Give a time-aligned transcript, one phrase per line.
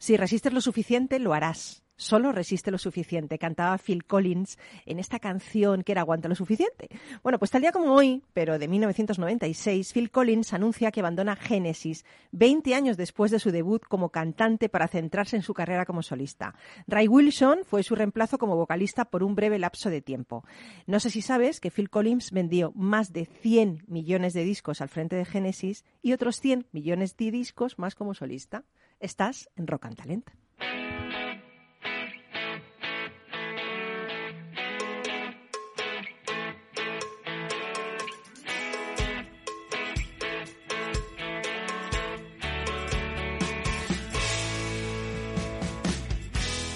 [0.00, 1.82] Si resistes lo suficiente, lo harás.
[1.94, 6.88] Solo resiste lo suficiente, cantaba Phil Collins en esta canción que era Aguanta lo suficiente.
[7.22, 12.06] Bueno, pues tal día como hoy, pero de 1996, Phil Collins anuncia que abandona Genesis
[12.32, 16.54] 20 años después de su debut como cantante para centrarse en su carrera como solista.
[16.86, 20.46] Ray Wilson fue su reemplazo como vocalista por un breve lapso de tiempo.
[20.86, 24.88] No sé si sabes que Phil Collins vendió más de 100 millones de discos al
[24.88, 28.64] frente de Genesis y otros 100 millones de discos más como solista.
[29.00, 30.30] Estás en Rock and Talent.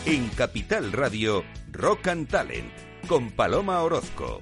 [0.06, 2.72] En Capital Radio, Rock and Talent,
[3.06, 4.40] con Paloma Orozco.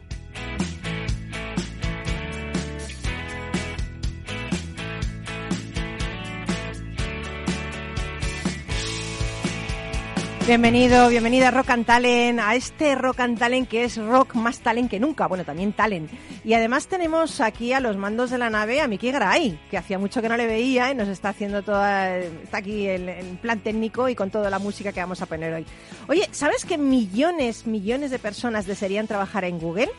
[10.44, 14.58] Bienvenido, bienvenida a Rock and Talent, a este Rock and Talent que es rock más
[14.58, 16.10] talent que nunca, bueno, también talent.
[16.44, 20.00] Y además tenemos aquí a los mandos de la nave a Miki Garay, que hacía
[20.00, 24.08] mucho que no le veía y nos está haciendo toda, está aquí en, plan técnico
[24.08, 25.64] y con toda la música que vamos a poner hoy.
[26.08, 29.90] Oye, ¿sabes que millones, millones de personas desearían trabajar en Google?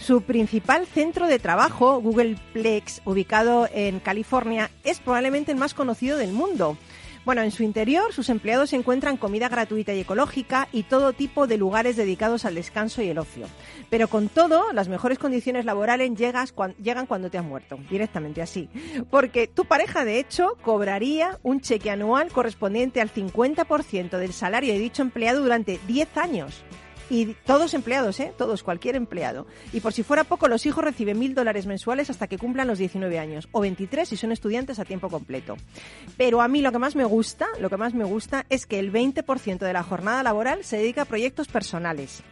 [0.00, 6.16] Su principal centro de trabajo, Google Plex, ubicado en California, es probablemente el más conocido
[6.16, 6.78] del mundo.
[7.24, 11.58] Bueno, en su interior sus empleados encuentran comida gratuita y ecológica y todo tipo de
[11.58, 13.46] lugares dedicados al descanso y el ocio.
[13.90, 18.68] Pero con todo, las mejores condiciones laborales llegan cuando te has muerto, directamente así.
[19.10, 24.78] Porque tu pareja, de hecho, cobraría un cheque anual correspondiente al 50% del salario de
[24.78, 26.64] dicho empleado durante 10 años
[27.10, 28.32] y todos empleados, ¿eh?
[28.38, 29.46] Todos, cualquier empleado.
[29.72, 32.78] Y por si fuera poco, los hijos reciben mil dólares mensuales hasta que cumplan los
[32.78, 35.56] 19 años, o 23 si son estudiantes a tiempo completo.
[36.16, 38.78] Pero a mí lo que más me gusta, lo que más me gusta es que
[38.78, 42.22] el 20% de la jornada laboral se dedica a proyectos personales.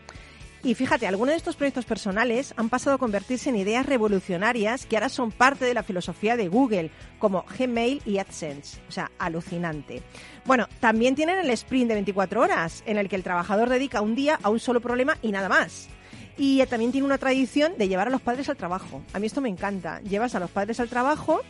[0.64, 4.96] Y fíjate, algunos de estos proyectos personales han pasado a convertirse en ideas revolucionarias que
[4.96, 8.80] ahora son parte de la filosofía de Google, como Gmail y AdSense.
[8.88, 10.02] O sea, alucinante.
[10.44, 14.16] Bueno, también tienen el sprint de 24 horas, en el que el trabajador dedica un
[14.16, 15.88] día a un solo problema y nada más.
[16.36, 19.02] Y también tiene una tradición de llevar a los padres al trabajo.
[19.12, 20.00] A mí esto me encanta.
[20.00, 21.40] Llevas a los padres al trabajo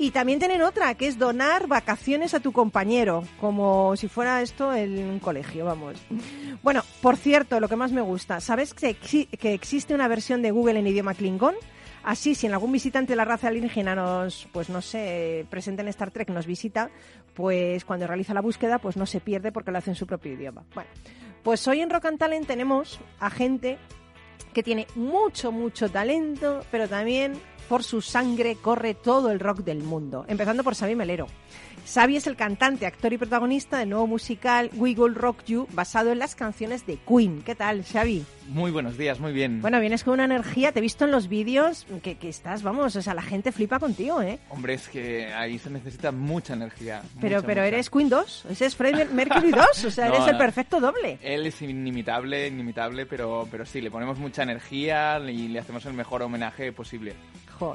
[0.00, 4.74] y también tienen otra, que es donar vacaciones a tu compañero, como si fuera esto
[4.74, 6.00] en un colegio, vamos.
[6.62, 10.52] Bueno, por cierto, lo que más me gusta, ¿sabes que, que existe una versión de
[10.52, 11.54] Google en idioma Klingon?
[12.02, 15.88] Así, si en algún visitante de la raza alienígena nos, pues no sé, presente en
[15.88, 16.90] Star Trek, nos visita,
[17.34, 20.32] pues cuando realiza la búsqueda, pues no se pierde porque lo hace en su propio
[20.32, 20.64] idioma.
[20.74, 20.88] Bueno,
[21.42, 23.76] pues hoy en Rock and Talent tenemos a gente
[24.54, 27.34] que tiene mucho, mucho talento, pero también
[27.70, 31.28] por su sangre corre todo el rock del mundo, empezando por Xavi Melero.
[31.86, 36.10] Xavi es el cantante, actor y protagonista del nuevo musical We Will Rock You, basado
[36.10, 37.42] en las canciones de Queen.
[37.42, 38.24] ¿Qué tal, Xavi?
[38.48, 39.62] Muy buenos días, muy bien.
[39.62, 43.02] Bueno, vienes con una energía, te he visto en los vídeos que, estás, vamos, o
[43.02, 44.40] sea, la gente flipa contigo, ¿eh?
[44.48, 47.02] Hombre, es que ahí se necesita mucha energía.
[47.20, 50.80] Pero, pero eres Queen 2, ese es Freddie Mercury 2, o sea, eres el perfecto
[50.80, 51.18] doble.
[51.22, 55.94] Él es inimitable, inimitable, pero, pero sí, le ponemos mucha energía y le hacemos el
[55.94, 57.14] mejor homenaje posible.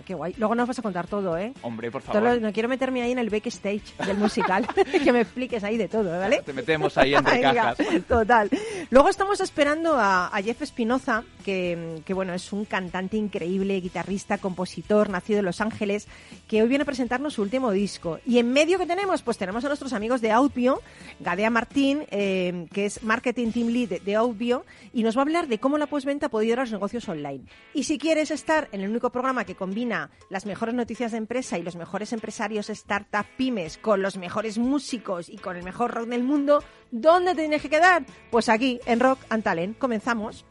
[0.06, 0.34] Qué guay.
[0.38, 1.54] Luego nos vas a contar todo, ¿eh?
[1.62, 2.42] Hombre, por favor.
[2.42, 4.68] no quiero meterme ahí en el backstage del musical,
[5.04, 6.42] que me expliques ahí de todo, ¿vale?
[6.44, 7.78] Te metemos ahí entre cajas.
[8.08, 8.50] Total.
[8.90, 15.10] Luego estamos esperando a, Jeff Espinoza, que, que, bueno, es un cantante increíble, guitarrista, compositor,
[15.10, 16.08] nacido en Los Ángeles,
[16.48, 18.20] que hoy viene a presentarnos su último disco.
[18.26, 20.82] Y en medio que tenemos, pues tenemos a nuestros amigos de Audio,
[21.20, 25.48] Gadea Martín, eh, que es Marketing Team Lead de Audio, y nos va a hablar
[25.48, 27.42] de cómo la postventa puede ayudar a los negocios online.
[27.74, 31.58] Y si quieres estar en el único programa que combina las mejores noticias de empresa
[31.58, 36.08] y los mejores empresarios, startup, pymes, con los mejores músicos y con el mejor rock
[36.08, 38.06] del mundo, ¿dónde te tienes que quedar?
[38.32, 39.78] Pues aquí, en Rock and Talent.
[39.78, 40.46] Comenzamos.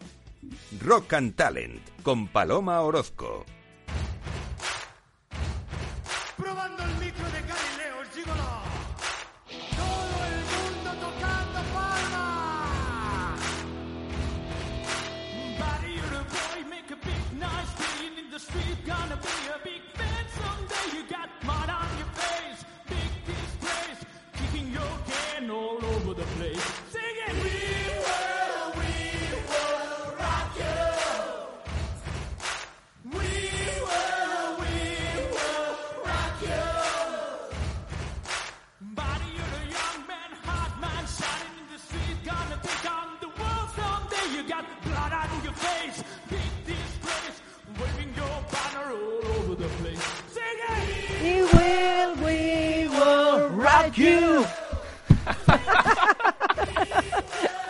[0.82, 3.46] Rock and Talent, con Paloma Orozco.
[6.36, 6.93] Probando
[18.44, 20.86] street, gonna be a big fan someday.
[20.96, 24.02] You got mud on your face, big disgrace,
[24.34, 26.83] kicking your can all over the place.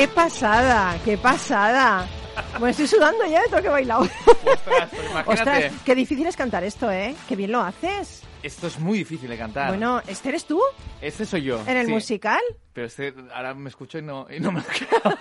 [0.00, 0.98] ¡Qué pasada!
[1.04, 2.08] ¡Qué pasada!
[2.52, 4.00] Bueno, estoy sudando ya de todo que he bailado.
[4.00, 5.30] Ostras, imagínate.
[5.30, 7.14] Ostras, qué difícil es cantar esto, ¿eh?
[7.28, 8.22] Qué bien lo haces.
[8.42, 9.68] Esto es muy difícil de cantar.
[9.68, 10.58] Bueno, ¿este eres tú?
[11.02, 11.60] este soy yo.
[11.66, 11.92] ¿En el sí.
[11.92, 12.40] musical?
[12.72, 15.18] Pero este, ahora me escucho y no, y no me lo creo.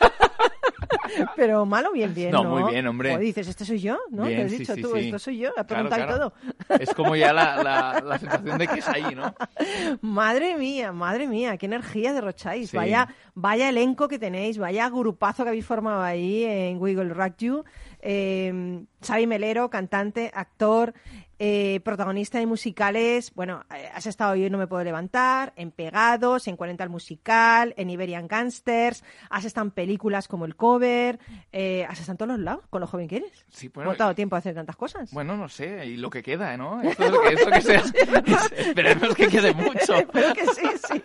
[1.36, 2.50] Pero malo, bien, bien, No, ¿no?
[2.60, 3.16] muy bien, hombre.
[3.16, 3.98] O dices, ¿este soy yo?
[4.12, 4.26] ¿No?
[4.26, 5.00] Bien, Te has dicho sí, tú, sí.
[5.06, 5.50] esto soy yo.
[5.58, 6.20] Has Claro, preguntado y
[6.68, 6.80] todo.
[6.80, 9.34] Es como ya la, la, la sensación de que es ahí, ¿no?
[10.02, 12.72] Madre mía, madre mía, qué energía derrocháis.
[12.74, 17.64] Vaya, vaya elenco que tenéis, vaya grupazo que habéis formado ahí en Wiggle Rock You.
[18.02, 20.94] Eh, Xavi Melero, cantante, actor,
[21.40, 23.32] eh, protagonista de musicales.
[23.34, 27.74] Bueno, eh, has estado hoy No Me Puedo Levantar, en Pegados, en 40 al Musical,
[27.78, 31.20] en Iberian Gangsters, has estado en películas como El Cover,
[31.52, 33.46] eh, has estado en todos los lados con lo joven que eres.
[33.50, 35.12] Sí, ¿Cómo bueno, tiempo a hacer tantas cosas?
[35.12, 36.82] bueno, no sé, y lo que queda, ¿no?
[36.82, 37.80] Esto es lo que, esto que sea.
[37.80, 39.96] es- esperemos que quede mucho.
[39.96, 41.04] Espero que sí, sí.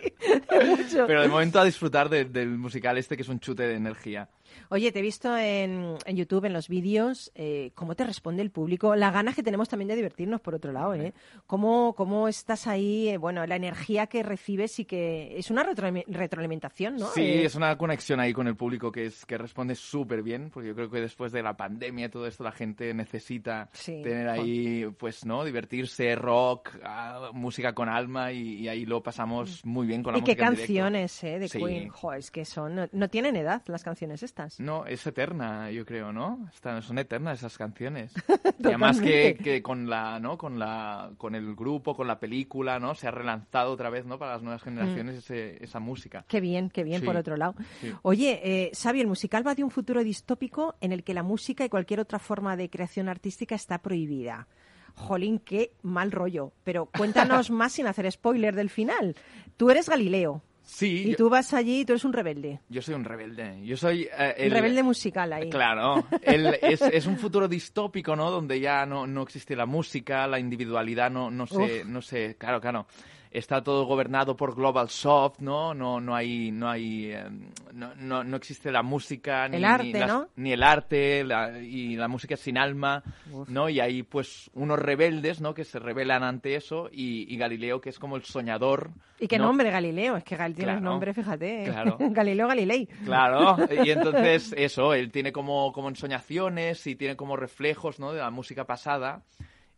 [0.65, 1.07] Mucho.
[1.07, 4.29] Pero de momento a disfrutar de- del musical este que es un chute de energía.
[4.69, 8.51] Oye, te he visto en, en YouTube, en los vídeos, eh, cómo te responde el
[8.51, 11.13] público, las ganas que tenemos también de divertirnos, por otro lado, ¿eh?
[11.47, 16.03] Cómo, cómo estás ahí, eh, bueno, la energía que recibes y que es una retro-
[16.07, 17.07] retroalimentación, ¿no?
[17.07, 20.49] Sí, Eh, es una conexión ahí con el público que es que responde súper bien,
[20.53, 24.01] porque yo creo que después de la pandemia y todo esto la gente necesita Sí.
[24.03, 25.43] tener ahí, pues, ¿no?
[25.43, 30.19] Divertirse, rock, ah, música con alma y, y ahí lo pasamos muy bien con la
[30.19, 30.21] Mm.
[30.21, 30.67] y qué música en directo.
[30.73, 31.39] canciones, ¿eh?
[31.39, 31.59] De Sí.
[31.59, 31.89] Queen.
[31.89, 34.59] Jo, es que son, no, no tienen edad las canciones estas.
[34.59, 36.47] No, es eterna, yo creo, ¿no?
[36.53, 38.13] Están, son eternas esas canciones.
[38.59, 40.37] y además que, que con la, ¿no?
[40.37, 42.95] Con la, con el grupo, con la película, ¿no?
[42.95, 44.17] Se ha relanzado otra vez, ¿no?
[44.19, 46.25] Para las nuevas generaciones ese- esa música.
[46.27, 47.55] Qué bien, qué bien, Sí, por otro lado.
[47.81, 47.91] sí.
[48.01, 51.65] Oye, eh, Xavi, el musical va de un futuro distópico en el que la música
[51.65, 54.47] y cualquier otra forma de creación artística está prohibida.
[54.95, 56.51] Jolín, qué mal rollo.
[56.63, 59.15] Pero cuéntanos más sin hacer spoiler del final.
[59.57, 62.59] Tú eres Galileo Sí, y yo, tú vas allí y tú eres un rebelde.
[62.69, 63.63] yo soy un rebelde.
[63.63, 65.49] Yo soy eh, Un el rebelde musical ahí.
[65.49, 68.31] Claro, el- es, es un futuro distópico, ¿no?
[68.31, 71.85] Donde ya no, no existe la música, la individualidad, no, no sé, Uf.
[71.87, 72.87] no sé, claro, claro.
[73.37, 75.73] Está todo gobernado por Global Soft, ¿no?
[75.73, 77.25] No, no hay, no hay, eh,
[77.73, 80.27] no, no, no existe la música ni, El arte, ni, las- ¿no?
[80.37, 83.03] ni el arte la- y la música sin alma,
[83.49, 83.67] ¿no?
[83.67, 85.53] Y hay pues unos rebeldes, ¿no?
[85.53, 88.91] Que se rebelan ante eso y, y Galileo que es como el soñador.
[89.19, 89.45] Y qué ¿no?
[89.47, 90.15] nombre, Galileo.
[90.17, 91.63] Es que Gal tiene Claro, nombre, fíjate.
[91.63, 91.65] ¿eh?
[91.65, 91.97] claro.
[92.11, 92.85] Galileo Galilei.
[93.03, 98.13] Claro, y entonces eso, él tiene como, como ensoñaciones y tiene como reflejos ¿no?
[98.13, 99.23] de la música pasada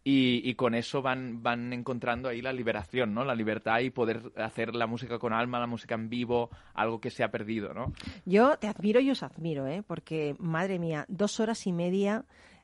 [0.09, 3.25] y, y con eso van, van encontrando ahí la liberación, ¿no?
[3.25, 7.09] La libertad y poder hacer la música con alma, la música en vivo, algo que
[7.09, 7.91] se ha perdido, ¿no?
[8.23, 9.83] Yo te admiro y os admiro, ¿eh?
[9.85, 12.23] porque, madre mía, dos horas y media.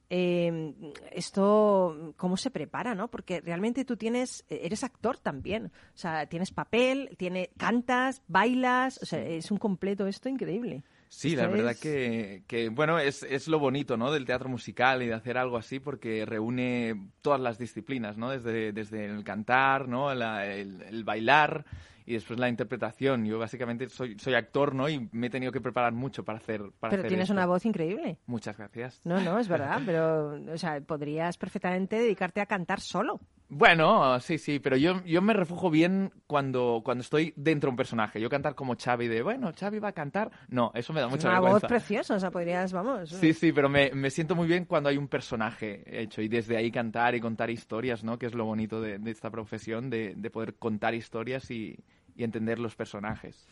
[0.09, 0.73] eh,
[1.11, 3.09] esto, ¿cómo se prepara, no?
[3.09, 5.65] Porque realmente tú tienes, eres actor también.
[5.65, 9.01] O sea, tienes papel, tiene, cantas, bailas.
[9.01, 10.85] O sea, es un completo esto increíble.
[11.15, 14.11] Sí, la verdad que, que, bueno, es, es lo bonito, ¿no?
[14.11, 18.29] Del teatro musical y de hacer algo así porque reúne todas las disciplinas, ¿no?
[18.31, 20.13] Desde, desde el cantar, ¿no?
[20.13, 21.65] La- el, el bailar
[22.05, 23.25] y después la interpretación.
[23.25, 24.89] Yo básicamente soy, soy actor, ¿no?
[24.89, 27.33] Y me he tenido que preparar mucho para hacer para Pero hacer tienes esto.
[27.33, 28.17] una voz increíble.
[28.25, 28.99] Muchas gracias.
[29.05, 33.21] No, no, es verdad, pero, o sea, podrías perfectamente dedicarte a cantar solo.
[33.55, 37.77] Bueno, sí, sí, pero yo, yo me refujo bien cuando, cuando estoy dentro de un
[37.77, 38.19] personaje.
[38.19, 40.31] Yo cantar como Xavi de, bueno, Xavi va a cantar.
[40.49, 43.09] No, eso me da mucha una voz preciosa, o sea, podrías, vamos.
[43.09, 46.57] Sí, sí, pero me, me siento muy bien cuando hay un personaje hecho y desde
[46.57, 48.17] ahí cantar y contar historias, ¿no?
[48.17, 51.77] Que es lo bonito de, de esta profesión, de, de poder contar historias y,
[52.15, 53.47] y entender los personajes.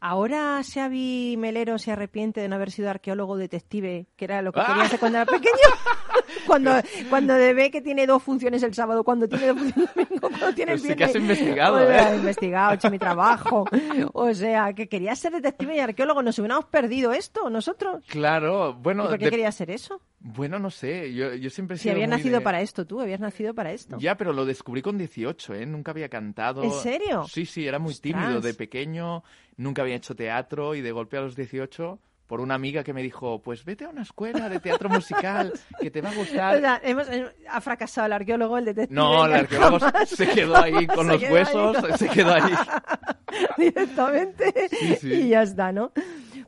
[0.00, 4.60] Ahora Xavi Melero se arrepiente de no haber sido arqueólogo detective, que era lo que
[4.60, 4.66] Ah.
[4.66, 5.52] quería hacer cuando era pequeño.
[6.46, 6.72] cuando,
[7.08, 10.54] cuando ve que tiene dos funciones el sábado, cuando tiene dos funciones el domingo, cuando
[10.54, 11.16] tiene el Pero sí que viernes.
[11.16, 11.96] has investigado, ¿eh?
[12.12, 13.64] he investigado, he hecho mi trabajo.
[14.12, 16.22] O sea, que quería ser detective y arqueólogo.
[16.22, 18.04] ¿Nos hubiéramos perdido esto nosotros?
[18.08, 20.00] Claro, ¿Y bueno, por qué de- quería ser eso?
[20.28, 22.84] Bueno, no sé, yo, yo siempre he Si sido habías muy nacido de- para esto,
[22.84, 23.96] tú habías nacido para esto.
[24.00, 25.66] Ya, pero lo descubrí con 18, ¿eh?
[25.66, 26.64] Nunca había cantado.
[26.64, 27.24] ¿En serio?
[27.28, 28.12] Sí, sí, era muy Ostras.
[28.20, 29.22] tímido de pequeño,
[29.56, 33.04] nunca había hecho teatro y de golpe a los 18, por una amiga que me
[33.04, 36.58] dijo, pues vete a una escuela de teatro musical, que te va a O gustar.
[36.60, 38.96] sea, hemos- eh, ha fracasado el arqueólogo, el detective.
[38.96, 41.98] No, el que arqueólogo jamás se quedó ahí con los huesos, ahí.
[41.98, 42.52] se quedó ahí.
[43.58, 45.12] directamente Sí, sí.
[45.12, 45.92] y ya está, ¿no?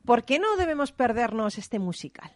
[0.04, 2.32] ¿Por qué no debemos perdernos este musical?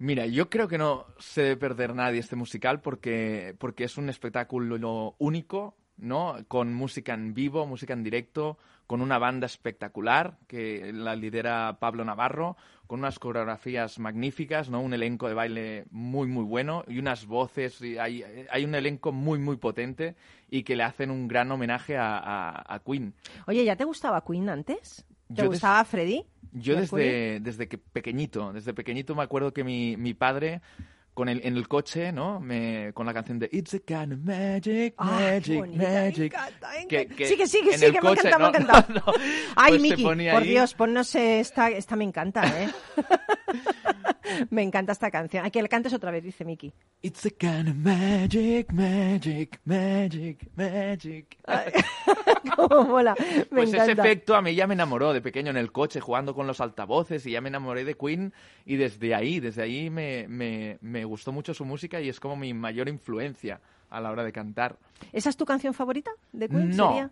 [0.00, 4.08] Mira, yo creo que no se debe perder nadie este musical porque, porque es un
[4.08, 6.36] espectáculo único, ¿no?
[6.48, 12.02] Con música en vivo, música en directo, con una banda espectacular que la lidera Pablo
[12.06, 14.80] Navarro, con unas coreografías magníficas, ¿no?
[14.80, 17.82] Un elenco de baile muy, muy bueno y unas voces.
[17.82, 20.16] y hay, hay un elenco muy, muy potente
[20.48, 23.12] y que le hacen un gran homenaje a, a- a Queen.
[23.46, 25.04] Oye, ¿ya te gustaba Queen antes?
[25.28, 26.24] ¿Te Yo gustaba Freddy?
[26.52, 30.60] Yo desde, desde que pequeñito, desde pequeñito me acuerdo que mi, mi padre
[31.14, 32.40] con el, en el coche, ¿no?
[32.40, 36.32] Me, con la canción de It's a kind of magic, Ay, qué magic, me magic.
[36.34, 37.16] encanta, me que- encanta.
[37.16, 38.48] que Sigue, sigue, sigue, me coche, encanta, me ¿no?
[38.48, 38.86] encanta.
[38.88, 39.12] No, no.
[39.56, 40.48] Ay, Pues Miki, por ahí.
[40.48, 42.68] Dios, ponnos eh, esta, esta me encanta, ¿eh?
[44.50, 45.44] me encanta esta canción.
[45.44, 46.72] Aquí le cantes otra vez, dice Miki.
[47.02, 51.36] It's a kind of magic, magic, magic, magic.
[52.56, 54.02] Cómo mola, me Pues ese encanta.
[54.04, 57.24] efecto a mí ya me enamoró de pequeño en el coche jugando con los altavoces
[57.26, 58.32] y ya me enamoré de Queen
[58.64, 62.36] y desde ahí, desde ahí me, me, me gustó mucho su música y es como
[62.36, 64.76] mi mayor influencia a la hora de cantar.
[65.12, 66.70] ¿Esa es tu canción favorita de Queen?
[66.76, 66.88] No.
[66.88, 67.10] sería?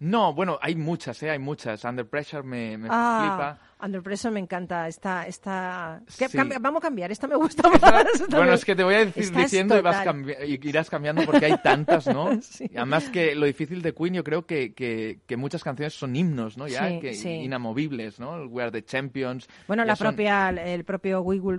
[0.00, 1.30] No, bueno, hay muchas, ¿eh?
[1.30, 1.84] Hay muchas.
[1.84, 3.58] Under Pressure me, me Ah, flipa.
[3.80, 4.88] Under Pressure me encanta.
[4.88, 6.00] Esta, esta...
[6.08, 6.24] Sí.
[6.36, 7.10] Cambia- vamos a cambiar.
[7.12, 7.82] Esta me gusta más.
[8.20, 10.90] Esta Bueno, es que te voy a decir es diciendo y, vas cambi- y irás
[10.90, 12.30] cambiando porque hay tantas, ¿no?
[12.42, 12.70] Sí.
[12.74, 16.56] Además que lo difícil de Queen yo creo que, que, que muchas canciones son himnos,
[16.56, 16.66] ¿no?
[16.66, 17.12] Ya, Sí, que,
[17.58, 18.44] inamovibles, ¿no?
[18.46, 19.48] We Are the Champions.
[19.66, 21.58] Bueno, la son- propia, el propio We Will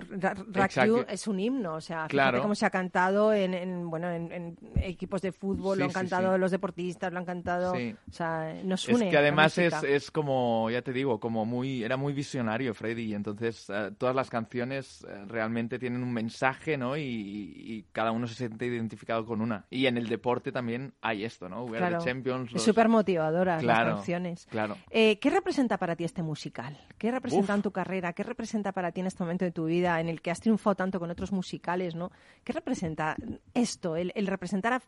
[0.54, 2.42] Rock You es un himno, o sea, Claro.
[2.42, 6.38] cómo se ha cantado en, en, bueno, en, en equipos de fútbol, lo han cantado
[6.38, 7.96] los deportistas, lo han cantado, Sí.
[8.10, 9.08] o sea, nos Es une.
[9.10, 13.04] que la además es, es como, ya te digo, como muy, era muy visionario Freddy,
[13.04, 16.98] y entonces eh, todas las canciones eh, realmente tienen un mensaje, ¿no?
[16.98, 19.66] Y, y cada uno se siente identificado con una.
[19.70, 21.63] Y en el deporte también hay esto, ¿no?
[21.66, 22.00] We Are Claro.
[22.04, 22.51] the Champions.
[22.51, 24.48] Los- súper motivadoras las Claro, canciones.
[24.50, 24.78] claro.
[24.89, 26.78] Eh, ¿Qué representa para ti este musical?
[26.98, 27.58] ¿Qué representa Uf.
[27.58, 28.13] en tu carrera?
[28.13, 30.75] ¿Qué representa para ti en este momento de tu vida en el que has triunfado
[30.75, 31.96] tanto con otros musicales?
[31.96, 32.12] ¿no?
[32.44, 33.16] ¿Qué representa
[33.54, 33.96] esto?
[33.96, 34.82] El, el representar a,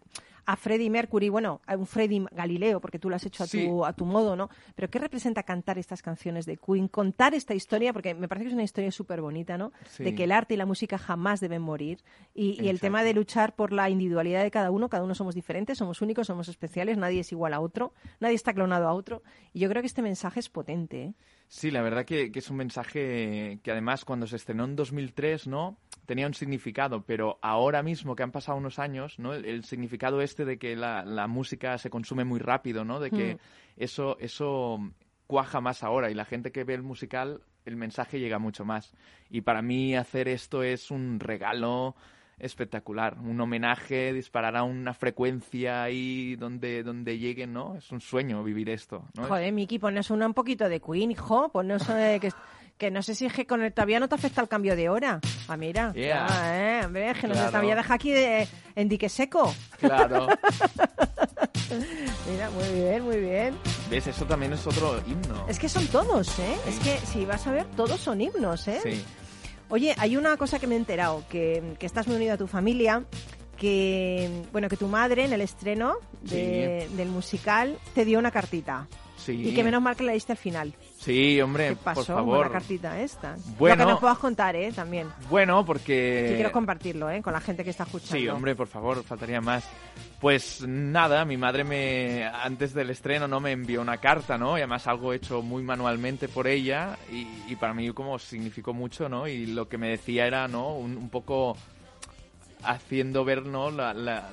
[0.46, 3.66] a Freddie Mercury, bueno, a un Freddie Galileo, porque tú lo has hecho a, Sí.
[3.68, 4.50] tu, a tu modo, ¿no?
[4.76, 6.88] Pero ¿qué representa cantar estas canciones de Queen?
[7.12, 9.74] Contar esta historia, porque me parece que es una historia súper bonita, ¿no?
[9.90, 10.04] Sí.
[10.06, 12.00] De que el arte y la música jamás deben morir.
[12.34, 15.36] Y, y el tema de luchar por la individualidad de cada uno, cada uno somos
[15.36, 19.24] diferentes, somos únicos, somos especiales, nadie es igual a otro, nadie está clonado a otro.
[19.52, 21.04] Y yo creo que este mensaje es potente.
[21.04, 21.14] ¿eh?
[21.50, 25.48] Sí, la verdad que, que es un mensaje que además cuando se estrenó en 2003,
[25.48, 25.78] ¿no?
[26.06, 29.34] Tenía un significado, pero ahora mismo que han pasado unos años, ¿no?
[29.34, 33.00] El, el significado este de que la, la música se consume muy rápido, ¿no?
[33.02, 33.38] De que Mm.
[33.84, 34.80] eso, eso
[35.32, 38.92] cuaja más ahora y la gente que ve el musical, el mensaje llega mucho más.
[39.30, 41.96] Y para mí hacer esto es un regalo
[42.38, 47.76] espectacular, un homenaje, disparar a una frecuencia ahí donde, donde lleguen, ¿no?
[47.78, 49.24] Es un sueño vivir esto, ¿no?
[49.24, 52.32] Joder, Miki, ponnos una un poquito de Queen, hijo, ponnos eh, que,
[52.78, 54.90] que no sé si es que con el, todavía no te afecta el cambio de
[54.90, 55.22] hora.
[55.48, 55.94] Ah, mira.
[55.94, 56.26] Yeah.
[56.30, 57.52] Ah, eh, hombre, es que nos Claro.
[57.52, 59.54] todavía deja aquí de- en dique seco.
[59.80, 60.28] Claro.
[62.32, 63.56] Mira, muy bien, muy bien.
[63.90, 64.08] ¿Ves?
[64.08, 65.46] Eso también es otro himno.
[65.48, 66.56] Es que son todos, ¿eh?
[66.66, 66.70] Sí.
[66.70, 68.80] Es que si vas a ver, todos son himnos, ¿eh?
[68.84, 69.04] Sí.
[69.70, 72.48] Oye, hay una cosa que me he enterado, que, que estás muy unido a tu
[72.48, 73.04] familia,
[73.58, 78.88] que bueno, que tu madre en el estreno de- del musical te dio una cartita.
[79.18, 79.34] Sí.
[79.34, 80.74] Y que menos mal que la diste al final.
[81.02, 82.46] Sí, hombre, ¿Qué pasó por con favor.
[82.46, 83.36] la cartita esta?
[83.58, 83.76] Bueno.
[83.76, 84.72] Lo que nos puedas contar, ¿eh?
[84.72, 85.08] También.
[85.32, 86.28] Bueno, porque...
[86.30, 87.24] Que quiero compartirlo, ¿eh?
[87.24, 88.18] Con la gente que está escuchando.
[88.18, 89.68] Sí, hombre, por favor, faltaría más.
[90.20, 94.56] Pues nada, mi madre me antes del estreno no me envió una carta, ¿no?
[94.58, 99.10] Y además algo hecho muy manualmente por ella y, y para mí como significó mucho,
[99.10, 99.28] ¿no?
[99.28, 100.76] Y lo que me decía era, ¿no?
[100.76, 101.58] Un, un poco
[102.64, 103.72] haciendo ver, ¿no?
[103.72, 104.30] La, la-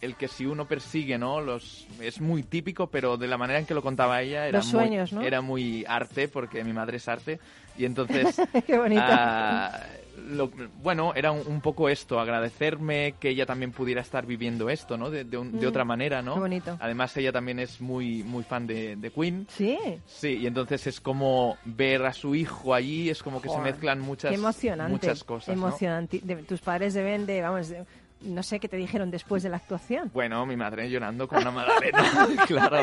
[0.00, 1.40] el que si uno persigue, ¿no?
[1.40, 4.66] Los es muy típico, pero de la manera en que lo contaba ella era Los
[4.66, 5.26] sueños, muy ¿no?
[5.26, 7.38] era muy arte porque mi madre es arte
[7.76, 9.02] y entonces Qué bonito.
[9.06, 9.80] Ah,
[10.28, 10.50] lo-
[10.82, 15.10] bueno, era un, un poco esto, agradecerme que ella también pudiera estar viviendo esto, ¿no?
[15.10, 16.34] De, de un- de Mm, otra manera, ¿no?
[16.34, 16.76] qué bonito.
[16.80, 19.46] Además, ella también es muy, muy fan de, de Queen.
[19.50, 19.78] Sí.
[20.06, 24.00] Sí, y entonces es como ver a su hijo allí, es como que se mezclan
[24.00, 24.92] muchas, Qué emocionante.
[24.92, 25.66] muchas cosas, ¿no?
[25.66, 26.20] Emocionante.
[26.22, 27.84] De- tus padres deben de, vamos, de-
[28.22, 30.10] no sé qué te dijeron después de la actuación.
[30.12, 32.78] Bueno, mi madre llorando con una magdalena, claro.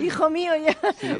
[0.00, 0.76] Hijo mío, ya,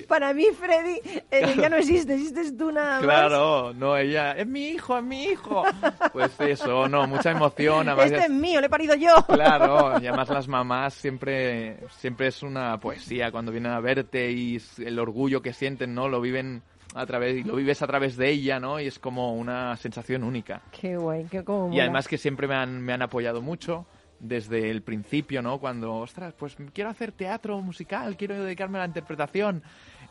[0.07, 3.03] para mí, Freddy, eh, ya no existe, existes tú nada más.
[3.03, 5.63] Claro, no, ella, es mi hijo, es mi hijo.
[6.13, 7.89] Pues eso, no, mucha emoción.
[7.89, 9.15] además Este es- mío, lo he parido yo.
[9.27, 14.61] Claro, y además las mamás siempre, siempre es una poesía cuando vienen a verte y
[14.79, 16.09] el orgullo que sienten, ¿no?
[16.09, 16.63] Lo viven
[16.95, 18.81] a través, y lo vives a través de ella, ¿no?
[18.81, 20.63] Y es como una sensación única.
[20.71, 21.83] Qué guay, qué como Y mola.
[21.83, 23.85] además que siempre me han, me han apoyado mucho
[24.21, 25.59] desde el principio, ¿no?
[25.59, 29.63] Cuando, ostras, pues quiero hacer teatro musical, quiero dedicarme a la interpretación.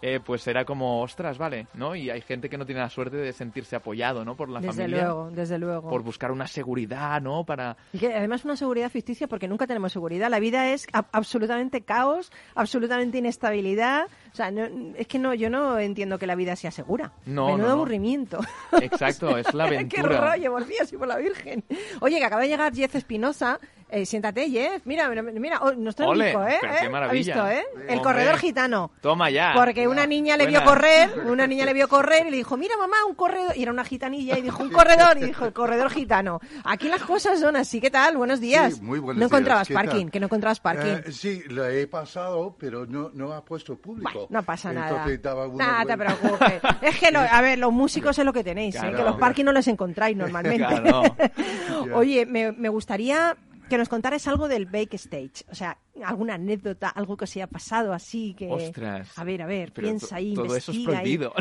[0.06, 1.96] Eh, pues era como, ostras, vale, ¿no?
[1.96, 4.36] Y hay gente que no tiene la suerte de sentirse apoyado, ¿no?
[4.36, 5.04] Por la Desde familia.
[5.06, 5.90] luego, desde luego.
[5.90, 7.46] Por buscar una seguridad, ¿no?
[7.46, 7.78] Para...
[7.94, 10.30] Y que además una seguridad ficticia porque nunca tenemos seguridad.
[10.30, 14.08] La vida es absolutamente caos, absolutamente inestabilidad.
[14.34, 14.68] O sea, no-
[14.98, 17.14] es que no, yo no entiendo que la vida sea segura.
[17.26, 18.40] No, Menudo no, aburrimiento.
[18.82, 20.32] Exacto, es la Qué aventura.
[20.34, 21.64] rollo, por Dios y por la Virgen.
[22.02, 23.58] Oye, que acaba de llegar Jeff Espinosa.
[23.96, 24.82] Eh, siéntate, Jeff.
[24.86, 26.58] Mira, mira, mira oh, nuestro Ole, Nico, ¿eh?
[26.60, 26.90] qué ¿Eh?
[26.90, 27.34] maravilla.
[27.46, 27.64] ¿Ha visto, eh?
[27.84, 28.02] El Hombre.
[28.02, 28.90] corredor gitano.
[29.02, 29.54] Toma ya.
[29.56, 32.76] Porque una niña le vio correr, una niña le vio correr y le dijo, mira
[32.76, 33.56] mamá, un corredor.
[33.56, 35.18] Y era una gitanilla y dijo, un corredor.
[35.20, 36.40] Y dijo, el corredor gitano.
[36.64, 37.80] Aquí las cosas son así.
[37.80, 38.18] ¿Qué tal?
[38.18, 38.74] Buenos días.
[38.74, 39.32] Sí, muy buenos no días.
[39.32, 39.86] encontrabas ¿Qué tal?
[39.86, 40.94] parking, que no encontrabas parking.
[41.06, 44.10] Eh, sí, lo he pasado, pero no, no ha puesto público.
[44.12, 45.06] Bueno, no pasa nada.
[45.08, 46.62] Entonces Nada, te preocupes.
[46.82, 48.92] Es que, lo- a ver, los músicos es lo que tenéis, ¿eh?
[48.96, 50.66] Que los parking no los encontráis normalmente.
[50.66, 51.04] Claro.
[51.94, 53.38] Oye, me, me gustaría
[53.74, 55.46] que nos contaras algo del backstage.
[55.50, 58.48] O sea, alguna anécdota, algo que os haya pasado así que...
[58.48, 59.18] Ostras.
[59.18, 60.86] A ver, a ver, piensa ahí, Todo eso es ahí.
[60.86, 61.34] prohibido.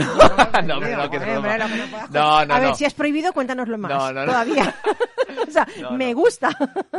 [0.65, 1.59] no, no, que es broma.
[2.11, 3.93] no A ver, si es prohibido, cuéntanoslo más.
[3.93, 4.33] No, no, no.
[4.33, 4.75] Todavía.
[5.47, 6.49] o sea, me gusta.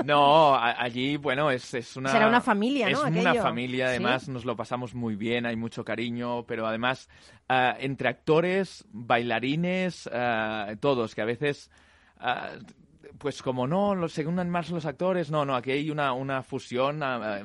[0.05, 2.11] No, allí, bueno, es, es una...
[2.11, 3.07] Será una familia, ¿no?
[3.07, 7.09] Es una familia, además, nos lo pasamos muy bien, hay mucho cariño, pero además,
[7.49, 11.71] ah, entre actores, bailarines, ah, todos, que a veces...
[12.19, 12.51] ah,
[13.23, 16.43] pues como no, los, se unan más los actores, no, no, aquí hay una, una
[16.43, 16.99] fusión,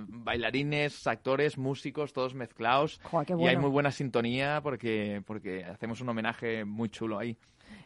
[0.09, 6.01] bailarines, actores, músicos, todos mezclados, Joder, qué y hay muy buena sintonía porque, porque hacemos
[6.01, 7.37] un homenaje muy chulo ahí.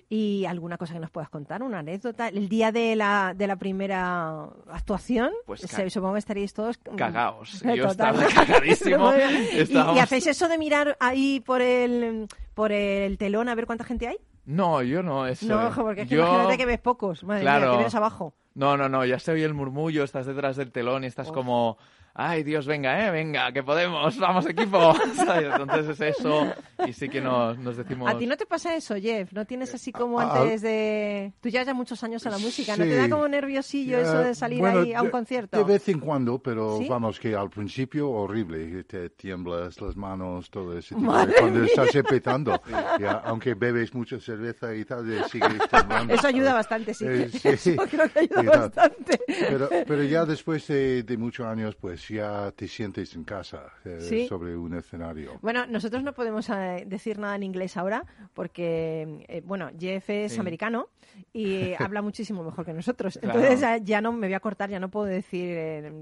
[0.09, 1.63] ¿Y alguna cosa que nos puedas contar?
[1.63, 2.29] ¿Una anécdota?
[2.29, 5.31] ¿El día de la, de la primera actuación?
[5.47, 6.79] Pues Se- supongo que estaríais todos...
[6.97, 7.59] Cagaos.
[7.63, 7.77] Total.
[7.77, 9.13] Yo estaba cagadísimo.
[9.69, 13.85] ¿Y- ¿Y, hacéis eso de mirar ahí por el, por el telón a ver cuánta
[13.85, 14.17] gente hay?
[14.45, 15.47] No, yo no, eso.
[15.47, 17.23] no, ojo, porque es que Yo- imagínate que ves pocos.
[17.25, 17.71] Madre mía, Claro.
[17.73, 18.35] que vienes abajo.
[18.55, 21.79] No, no, no, ya se oye el murmullo, estás detrás del telón y estás como,
[22.15, 24.95] ay Dios, venga, eh, venga, que podemos, vamos equipo.
[25.17, 25.49] ¿Sabes?
[25.59, 26.53] Entonces es eso
[26.87, 28.11] y sí que nos, nos decimos...
[28.13, 29.33] ¿A ti no te pasa eso, Jeff?
[29.33, 31.33] ¿No tienes así como A- antes de...?
[31.41, 33.11] Tú llevas ya muchos años en la música, ¿no te da Sí.
[33.11, 35.57] como nerviosillo Ya, eso de salir bueno, ahí a un de- concierto?
[35.59, 36.89] De vez en cuando, pero ¿Sí?
[36.89, 41.95] vamos, que al principio horrible, te tiemblas las manos, todo ese tipo de cuando estás
[41.95, 42.61] empezando.
[43.01, 46.13] Ya, aunque bebes mucha cerveza y tal, sigues temblando.
[46.15, 47.05] Eso ayuda bastante, sí.
[47.09, 47.49] Eh, sí.
[47.73, 49.21] Eso creo que ayuda bastante.
[49.27, 53.99] Pero, pero ya después de, de muchos años, pues ya te sientes en casa eh,
[54.01, 54.27] Sí.
[54.29, 55.39] sobre un escenario.
[55.43, 60.33] Bueno, nosotros no podemos eh, decir nada en inglés ahora porque, eh, bueno, Jeff es
[60.33, 60.41] Sí.
[60.41, 60.89] americano
[61.33, 63.19] y habla muchísimo mejor que nosotros.
[63.21, 63.41] Claro.
[63.41, 65.49] Entonces ya no me voy a cortar, ya no puedo decir...
[65.57, 65.93] eh,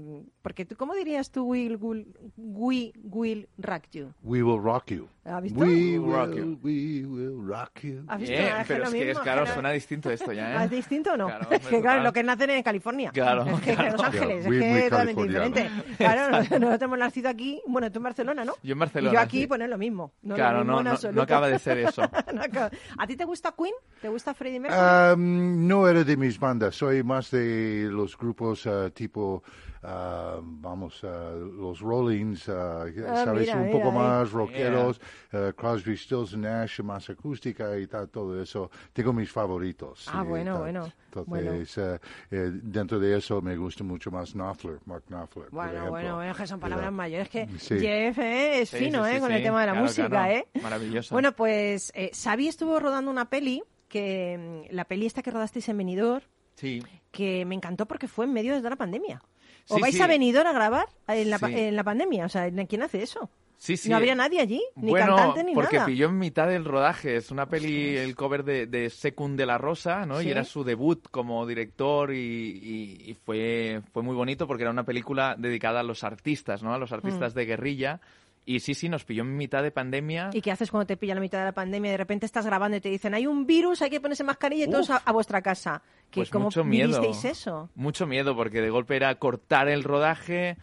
[0.41, 4.13] porque tú, ¿cómo dirías tú will, will, we will rock you?
[4.23, 5.07] We will rock you.
[5.23, 5.59] ¿Has visto?
[5.59, 6.59] We We will rock you.
[6.63, 8.03] we will rock you.
[8.07, 8.35] ¿Has visto?
[8.35, 10.65] Que pero lo es que es claro, no- suena distinto esto ya, ¿Ah, ¿eh?
[10.65, 11.27] ¿Es distinto o no?
[11.27, 13.11] Claro, es que claro, lo que nacen en California.
[13.11, 14.03] Claro, es que en Los claro.
[14.03, 15.69] Ángeles, Muy- es que es totalmente diferente.
[15.97, 18.53] Claro, nosotros hemos nacido aquí, bueno, tú en Barcelona, ¿no?
[18.63, 19.47] Yo en Barcelona, Y yo aquí, sí.
[19.47, 20.13] pues no es lo mismo.
[20.21, 22.01] No lo Claro, mismo no, no, acaba de ser eso.
[22.97, 23.73] ¿A ti te gusta Queen?
[24.01, 25.13] ¿Te gusta Freddie Mercury?
[25.13, 29.43] Um, no era de mis bandas, soy más de los grupos ah, tipo,
[29.83, 32.85] ah, vamos, ah, los Rollings, ah,
[33.23, 33.41] ¿sabes?
[33.41, 35.01] mira, un mira, poco más rockeros,
[35.33, 38.69] ah, Crosby, Stills Nash, más acústica y tal, todo eso.
[38.93, 40.07] Tengo mis favoritos.
[40.11, 40.53] Ah, bueno,
[41.11, 41.23] tal.
[41.25, 41.99] bueno, Entonces, ah,
[42.31, 45.49] eh, dentro de eso me gusta mucho más Knopfler, Mark Knopfler.
[45.51, 47.29] Bueno, bueno, bueno, que son palabras mayores.
[47.29, 47.79] Que Sí.
[47.79, 49.15] Jeff eh, es Sí, fino, sí, ¿eh?
[49.15, 50.31] sí, Con el tema de la Claro, música, claro.
[50.33, 50.47] ¿eh?
[50.61, 51.13] Maravilloso.
[51.15, 55.67] Bueno, pues eh, Xavi estuvo rodando una peli, que mm, la peli esta que rodasteis
[55.69, 56.23] en Benidorm,
[56.55, 56.81] Sí.
[57.11, 59.21] que me encantó porque fue en medio de la pandemia.
[59.69, 60.01] ¿O vais sí.
[60.01, 61.45] a Benidorm a grabar en la, Sí.
[61.47, 62.25] en la pandemia?
[62.25, 63.29] O sea, ¿quién hace eso?
[63.57, 63.89] Sí, sí.
[63.89, 65.85] No habría nadie allí, ni bueno, cantante ni porque nada.
[65.85, 67.15] pilló en mitad del rodaje.
[67.15, 70.19] Es una peli, el cover de, de Secund de la Rosa, ¿no?
[70.19, 70.27] Sí.
[70.27, 74.71] Y era su debut como director y, y- y fue, fue muy bonito porque era
[74.71, 76.73] una película dedicada a los artistas, ¿no?
[76.73, 76.95] A los Mm.
[76.95, 78.01] artistas de guerrilla.
[78.45, 80.31] Y sí, sí, nos pilló en mitad de pandemia.
[80.33, 81.91] ¿Y qué haces cuando te pilla la mitad de la pandemia?
[81.91, 84.69] De repente estás grabando y te dicen, hay un virus, hay que ponerse mascarilla y
[84.69, 85.83] todos a, a vuestra casa.
[86.09, 87.01] ¿Qué, Pues ¿Cómo mucho miedo.
[87.23, 87.69] eso?
[87.75, 90.57] Mucho miedo porque de golpe era cortar el rodaje,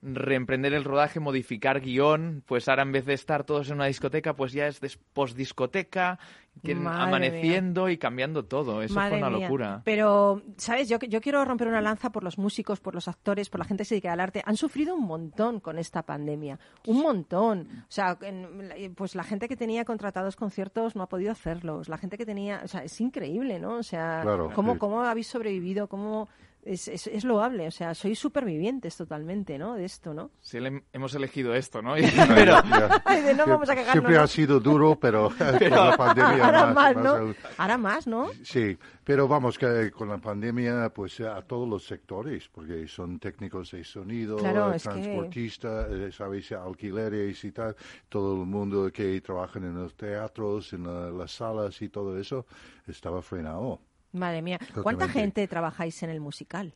[0.00, 4.34] reemprender el rodaje, modificar guion, pues ahora en vez de estar todos en una discoteca,
[4.34, 4.80] pues ya es
[5.12, 6.18] post-discoteca,
[6.62, 8.82] que amaneciendo y cambiando todo.
[8.82, 9.46] Eso Madre fue una mía.
[9.46, 9.82] locura.
[9.84, 10.88] Pero, ¿sabes?
[10.88, 13.82] Yo, yo quiero romper una lanza por los músicos, por los actores, por la gente
[13.82, 14.42] que se dedica al arte.
[14.44, 16.58] Han sufrido un montón con esta pandemia.
[16.86, 17.68] Un montón.
[17.82, 21.88] O sea, en- pues la gente que tenía contratados conciertos no ha podido hacerlos.
[21.88, 22.60] La gente que tenía...
[22.64, 23.74] O sea, es increíble, ¿no?
[23.76, 24.78] O sea, Claro, ¿cómo, sí.
[24.78, 25.88] cómo habéis sobrevivido?
[25.88, 26.28] ¿Cómo...?
[26.68, 29.74] Es, es, es loable, o sea, sois supervivientes totalmente, ¿no?
[29.74, 30.30] De esto, ¿no?
[30.42, 31.94] Sí, le- hemos elegido esto, ¿no?
[32.34, 32.56] Pero,
[33.06, 34.20] Ay, de no vamos a quejarnos, Siempre ¿no?
[34.22, 37.10] ha sido duro, pero con la pandemia Ahora más, más, más ¿no?
[37.10, 37.36] aún.
[37.56, 38.28] Ahora más, ¿no?
[38.42, 43.70] Sí, pero vamos, que con la pandemia, pues a todos los sectores, porque son técnicos
[43.70, 47.74] de sonido, Claro, es que- transportistas, eh, sabéis, alquileres y tal,
[48.10, 52.44] todo el mundo que trabaja en los teatros, en la- las salas y todo eso,
[52.86, 53.80] estaba frenado.
[54.18, 56.74] Madre mía, ¿cuánta gente trabajáis en el musical?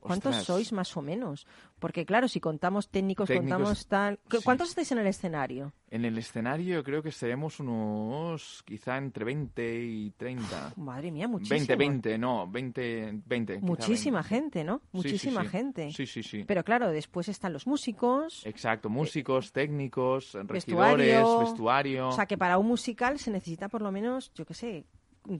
[0.00, 0.44] ¿Cuántos Ostras.
[0.44, 1.46] sois más o menos?
[1.78, 4.18] Porque claro, si contamos técnicos, Técnicos, contamos tal...
[4.30, 4.42] ¿Cu- sí.
[4.44, 5.72] ¿Cuántos estáis en el escenario?
[5.88, 10.74] En el escenario yo creo que seremos unos quizá entre 20 y 30.
[10.76, 11.56] Madre mía, muchísimo.
[11.56, 13.54] 20, 20, no, 20, 20.
[13.54, 14.28] quizá Muchísima 20.
[14.28, 14.76] gente, ¿no?
[14.76, 15.48] Sí, sí, Muchísima sí.
[15.48, 15.90] gente.
[15.92, 16.44] Sí, sí, sí.
[16.46, 18.44] Pero claro, después están los músicos.
[18.44, 20.96] Exacto, músicos, técnicos, Vestuario.
[20.98, 22.08] regidores, vestuario.
[22.08, 24.84] O sea, que para un musical se necesita por lo menos, yo qué sé,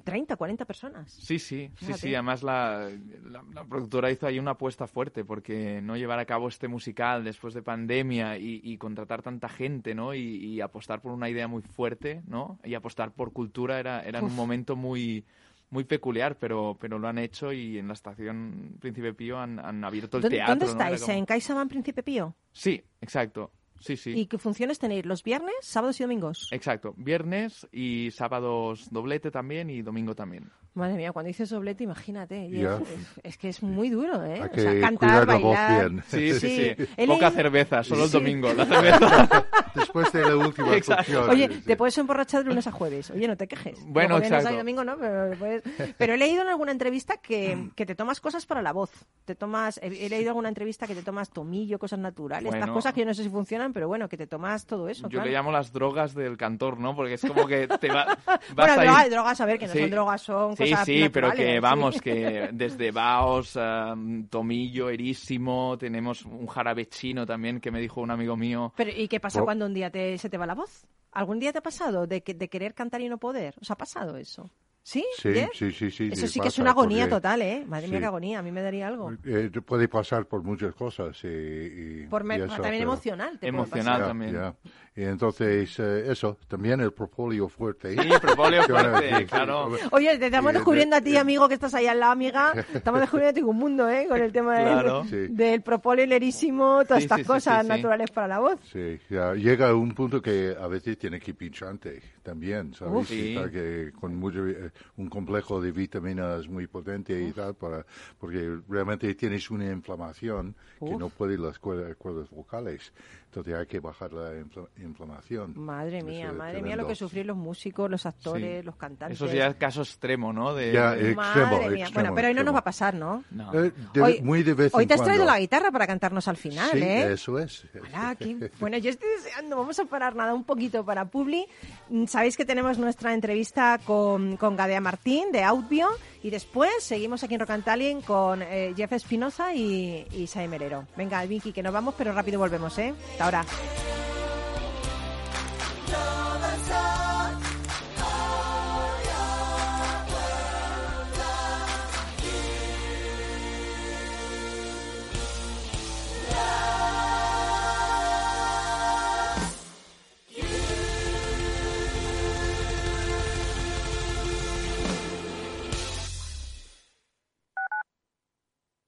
[0.04, 1.12] 30, 40 personas.
[1.12, 1.98] Sí, sí, sí, Fíjate.
[1.98, 2.14] sí.
[2.14, 2.90] Además la,
[3.24, 7.22] la, la productora hizo ahí una apuesta fuerte porque no llevar a cabo este musical
[7.24, 10.14] después de pandemia y, y contratar tanta gente, ¿no?
[10.14, 12.58] Y, y apostar por una idea muy fuerte, ¿no?
[12.64, 15.24] Y apostar por cultura era, era en un momento muy
[15.70, 19.82] muy peculiar, pero, pero lo han hecho y en la estación Príncipe Pío han, han
[19.82, 20.54] abierto el ¿Dónde, teatro.
[20.54, 20.70] dónde ¿no?
[20.72, 21.00] Estáis?
[21.02, 22.34] como- ¿En CaixaBank Príncipe Pío?
[22.52, 23.50] Sí, exacto.
[23.80, 24.12] Sí, sí.
[24.18, 25.04] ¿Y qué funciones tenéis?
[25.04, 26.48] ¿Los viernes, sábados y domingos?
[26.52, 26.94] Exacto.
[26.96, 30.50] Viernes y sábados doblete también y domingo también.
[30.74, 32.46] Madre mía, cuando dices doblete, imagínate.
[32.46, 34.40] Es, es- es que es muy duro, ¿eh?
[34.42, 35.90] Hay O sea, cantar, cuidar la voz bailar.
[35.90, 36.04] bien.
[36.08, 36.86] Sí, sí, Sí, sí.
[36.96, 38.12] he Poca leído- cerveza, solo el Sí.
[38.14, 38.52] domingo.
[38.52, 39.46] La cerveza.
[39.74, 41.30] Después de la última función.
[41.30, 41.60] Oye, sí.
[41.64, 43.10] te puedes emborrachar de lunes a jueves.
[43.10, 43.78] Oye, no te quejes.
[43.86, 44.54] Bueno, Luego exacto.
[44.54, 45.62] y domingo no, pero, puedes-
[45.96, 48.90] pero he leído en alguna entrevista que, que te tomas cosas para la voz.
[49.24, 52.74] Te tomas, he, he leído alguna entrevista que te tomas tomillo, cosas naturales, estas Bueno.
[52.74, 55.04] cosas que yo no sé si funcionan, pero bueno, que te tomas todo eso.
[55.04, 55.26] Yo claro.
[55.26, 56.94] le llamo las drogas del cantor, ¿no?
[56.96, 59.66] Porque es como que te va, vas Bueno, a ir- drogas, drogas, a ver, que
[59.68, 59.78] no Sí.
[59.80, 66.24] son drogas, son Sí, sí, pero que vamos, que desde Baos, um, Tomillo, Erísimo, tenemos
[66.24, 68.72] un jarabe chino también que me dijo un amigo mío.
[68.76, 70.86] Pero, ¿y qué pasa cuando un día te, se te va la voz?
[71.12, 73.54] ¿Algún día te ha pasado de, que, de querer cantar y no poder?
[73.60, 74.50] ¿Os ha pasado eso?
[74.86, 75.02] ¿Sí?
[75.16, 76.10] Sí, sí, sí, sí.
[76.12, 77.64] Eso sí que es una agonía porque, total, ¿eh?
[77.66, 78.00] Madre mía, sí.
[78.02, 78.38] qué agonía.
[78.40, 79.12] A mí me daría algo.
[79.24, 81.16] eh, puede pasar por muchas cosas.
[81.24, 83.30] Y, y- Por me- y eso, también pero- emocional.
[83.32, 83.84] Te puede Emocional.
[83.86, 84.00] pasar.
[84.00, 84.32] Ya, también.
[84.34, 84.54] ya.
[84.96, 87.96] Y entonces, eh, eso, también el propóleo fuerte.
[88.00, 89.72] Sí, propóleo ¿Qué van a fuerte, claro.
[89.90, 92.52] Oye, te estamos descubriendo de- a ti, de- amigo, que estás ahí al lado, amiga.
[92.74, 94.06] Estamos descubriendo a ti un mundo, ¿eh?
[94.06, 95.04] Con el tema del- Claro.
[95.10, 95.16] Sí.
[95.30, 97.68] del propóleo, el erísimo, todas Sí, estas cosas sí, sí.
[97.68, 98.60] naturales para la voz.
[98.70, 103.08] Sí, ya, llega a un punto que a veces tiene que pinchante también, ¿sabes?
[103.08, 107.84] Que con mucho, eh, un complejo de vitaminas muy potente y tal, para,
[108.18, 112.92] porque realmente tienes una inflamación que no puede las cuerdas, cuerdas vocales.
[113.34, 115.54] Entonces hay que bajar la infla- inflamación.
[115.56, 116.82] Madre mía, es madre mía tremendo.
[116.82, 118.64] lo que sufren los músicos, los actores, Sí.
[118.66, 119.20] los cantantes.
[119.20, 120.54] Eso ya es caso extremo, ¿no?
[120.54, 121.84] De, Ya, eh, Madre extremo, mía.
[121.84, 122.52] extremo, Bueno, pero hoy no nos extremo.
[122.54, 123.24] va a pasar, ¿no?
[123.32, 123.52] No.
[123.64, 125.32] Eh, de- Hoy- muy de vez Hoy en te has traído cuando.
[125.34, 127.12] la guitarra para cantarnos al final, Sí, ¿eh?
[127.12, 127.66] eso es.
[127.74, 131.46] Hola, qué- Bueno, yo estoy deseando, vamos a parar nada un poquito para Publi.
[131.90, 135.88] Mm, Sabéis que tenemos nuestra entrevista con, con Gadea Martín de Outbio
[136.24, 140.86] y después seguimos aquí en Rocantalien con eh, Jeff Espinoza y, y Sai Merero.
[140.96, 142.94] Venga, Vicky, que nos vamos, pero rápido volvemos, ¿eh?
[143.12, 143.44] Hasta ahora.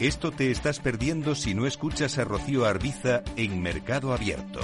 [0.00, 4.60] Esto te estás perdiendo si no escuchas a Rocío Arbiza en Mercado Abierto.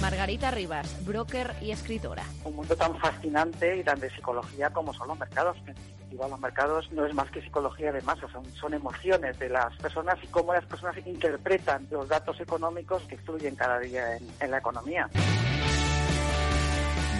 [0.00, 2.24] Margarita Rivas, broker y escritora.
[2.44, 5.58] un mundo tan fascinante y tan de psicología como son los mercados.
[5.66, 9.76] definitiva los mercados no es más que psicología de masas, son, son emociones de las
[9.76, 14.50] personas y cómo las personas interpretan los datos económicos que fluyen cada día en, en
[14.50, 15.10] la economía.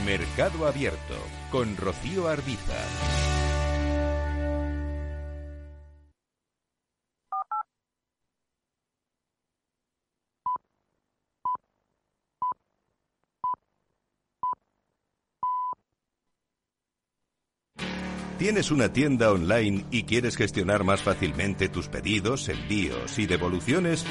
[0.06, 1.16] Mercado Abierto
[1.50, 3.41] con Rocío Arbiza.
[18.42, 24.04] ¿Tienes una tienda online y quieres gestionar más fácilmente tus pedidos, envíos y devoluciones?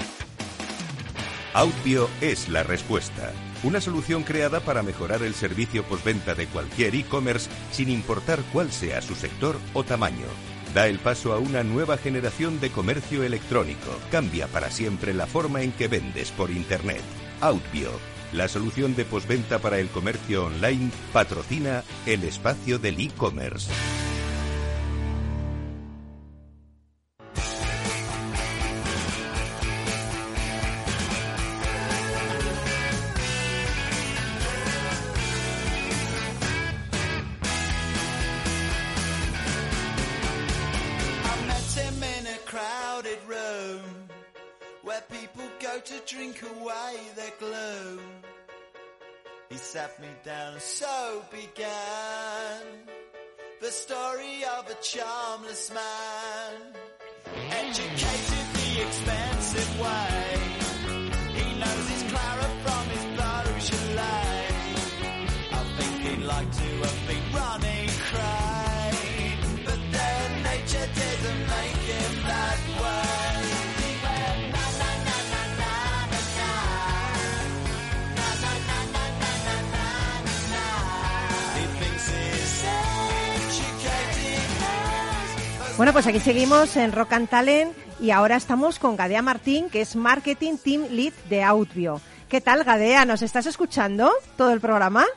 [1.54, 3.34] Outbio es la respuesta.
[3.62, 9.02] Una solución creada para mejorar el servicio postventa de cualquier e-commerce sin importar cuál sea
[9.02, 10.28] su sector o tamaño.
[10.74, 13.92] Da el paso a una nueva generación de comercio electrónico.
[14.12, 17.02] Cambia para siempre la forma en que vendes por Internet.
[17.42, 17.92] Outbio,
[18.32, 23.70] la solución de postventa para el comercio online, patrocina el espacio del e-commerce.
[45.86, 48.00] To drink away their gloom.
[49.50, 52.62] He sat me down, and so began
[53.60, 56.54] the story of a charmless man,
[57.52, 60.51] educated the expensive way.
[85.82, 89.82] Bueno, pues aquí seguimos en Rock and Talent y ahora estamos con Gadea Martín, que
[89.82, 92.00] es Marketing Team Lead de Outvio.
[92.30, 93.04] ¿Qué tal, Gadea?
[93.06, 95.08] ¿Nos estás escuchando todo el programa?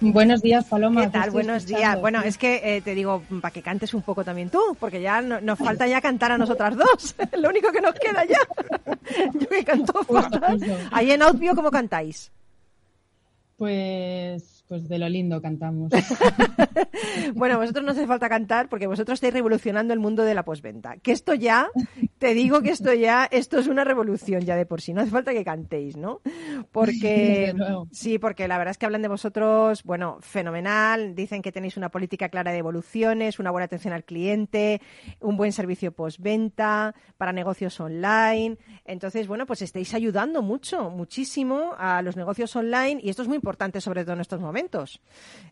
[0.00, 1.02] Buenos días, Paloma.
[1.02, 1.30] ¿Qué tal?
[1.30, 2.00] Buenos días.
[2.00, 5.20] Bueno, es que eh, te digo, para que cantes un poco también tú, porque ya
[5.20, 7.14] no- nos falta ya cantar a nosotras dos.
[7.38, 8.38] Lo único que nos queda ya.
[9.34, 10.58] Yo que canto fatal.
[10.90, 12.32] Ahí en Outvio, ¿cómo cantáis?
[13.58, 15.92] Pues, pues de lo lindo cantamos.
[17.34, 20.96] Bueno, vosotros no hace falta cantar porque vosotros estáis revolucionando el mundo de la posventa.
[20.98, 21.68] Que esto ya,
[22.18, 24.92] te digo que esto ya, esto es una revolución ya de por sí.
[24.92, 26.20] No hace falta que cantéis, ¿no?
[26.72, 27.54] Porque
[27.90, 31.14] sí, porque la verdad es que hablan de vosotros, bueno, fenomenal.
[31.14, 34.80] Dicen que tenéis una política clara de evoluciones, una buena atención al cliente,
[35.20, 38.56] un buen servicio postventa para negocios online.
[38.84, 43.36] Entonces, bueno, pues estáis ayudando mucho, muchísimo a los negocios online y esto es muy
[43.36, 44.55] importante, sobre todo en estos momentos.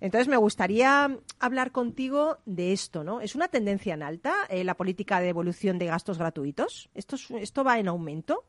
[0.01, 3.21] Entonces, me gustaría hablar contigo de esto, ¿no?
[3.21, 6.91] ¿Es una tendencia en alta eh, la política de devolución de gastos gratuitos?
[6.95, 8.45] ¿Esto, es- ¿Esto va en aumento?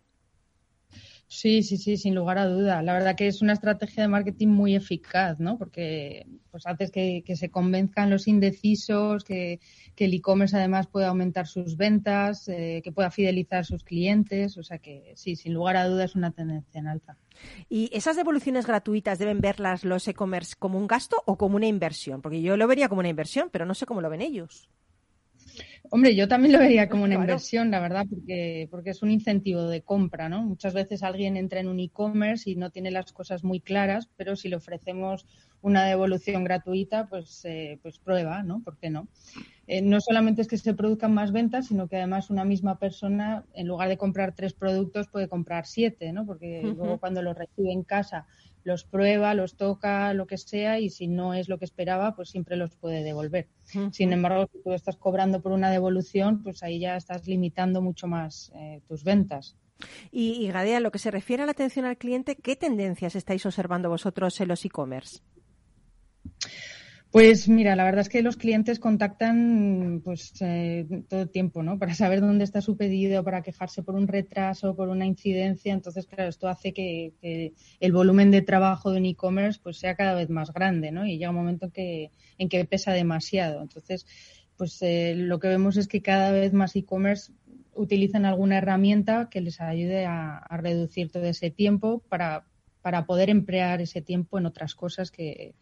[1.27, 2.83] Sí, sí, sí, sin lugar a duda.
[2.83, 5.57] La verdad que es una estrategia de marketing muy eficaz, ¿no?
[5.57, 9.59] Porque pues haces que, que se convenzcan los indecisos, que,
[9.95, 14.55] que el e-commerce además pueda aumentar sus ventas, eh, que pueda fidelizar sus clientes.
[14.57, 17.17] O sea que sí, sin lugar a duda es una tendencia en alta.
[17.69, 22.21] ¿Y esas devoluciones gratuitas deben verlas los e-commerce como un gasto o como una inversión?
[22.21, 24.69] Porque yo lo vería como una inversión, pero no sé cómo lo ven ellos.
[25.91, 27.21] Hombre, yo también lo vería como una Claro.
[27.23, 30.41] inversión, la verdad, porque, porque es un incentivo de compra, ¿no?
[30.41, 34.35] Muchas veces alguien entra en un e-commerce y no tiene las cosas muy claras, pero
[34.35, 35.27] si le ofrecemos
[35.61, 38.63] una devolución gratuita, pues, eh, pues prueba, ¿no?
[38.63, 39.09] ¿Por qué no?
[39.67, 43.45] Eh, no solamente es que se produzcan más ventas, sino que además una misma persona,
[43.53, 46.25] en lugar de comprar tres productos, puede comprar siete, ¿no?
[46.25, 48.27] Porque luego cuando los recibe en casa,
[48.65, 52.29] los prueba, los toca, lo que sea, y si no es lo que esperaba, pues
[52.29, 53.47] siempre los puede devolver.
[53.91, 58.07] Sin embargo, si tú estás cobrando por una devolución, pues ahí ya estás limitando mucho
[58.07, 59.55] más eh, tus ventas.
[60.11, 63.15] Y, y Gadea, en lo que se refiere a la atención al cliente, ¿qué tendencias
[63.15, 65.19] estáis observando vosotros en los e-commerce?
[67.15, 71.79] Pues mira, la verdad es que los clientes contactan pues eh, todo el tiempo, ¿no?
[71.79, 75.71] Para saber dónde está su pedido, para quejarse por un retraso, por una incidencia.
[75.73, 79.95] Entonces, claro, esto hace que, que el volumen de trabajo de un e-commerce pues sea
[79.95, 81.05] cada vez más grande, ¿no?
[81.05, 83.61] Y llega un momento en que, en que pesa demasiado.
[83.61, 84.05] Entonces,
[84.57, 87.31] pues eh, lo que vemos es que cada vez más e-commerce
[87.75, 92.43] utilizan alguna herramienta que les ayude a reducir todo ese tiempo para,
[92.85, 95.55] para poder emplear ese tiempo en otras cosas que,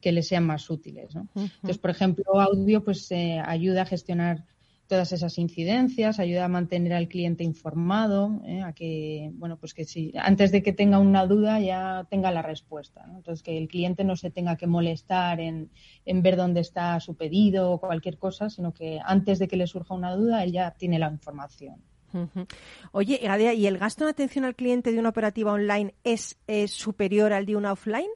[0.00, 1.12] que les sean más útiles.
[1.12, 1.26] ¿no?
[1.34, 4.44] Entonces, por ejemplo, audio pues eh, ayuda a gestionar
[4.86, 8.62] todas esas incidencias, ayuda a mantener al cliente informado, ¿eh?
[8.62, 12.42] a que, bueno, pues que si antes de que tenga una duda ya tenga la
[12.42, 13.04] respuesta.
[13.08, 13.16] ¿no?
[13.16, 15.72] Entonces, que el cliente no se tenga que molestar en,
[16.04, 19.66] en, ver dónde está su pedido o cualquier cosa, sino que antes de que le
[19.66, 21.82] surja una duda, él ya tiene la información.
[22.12, 22.46] Uh -huh.
[22.92, 27.32] Oye, Gadea, ¿y el gasto en atención al cliente de una operativa online es, superior
[27.32, 28.08] al de una offline?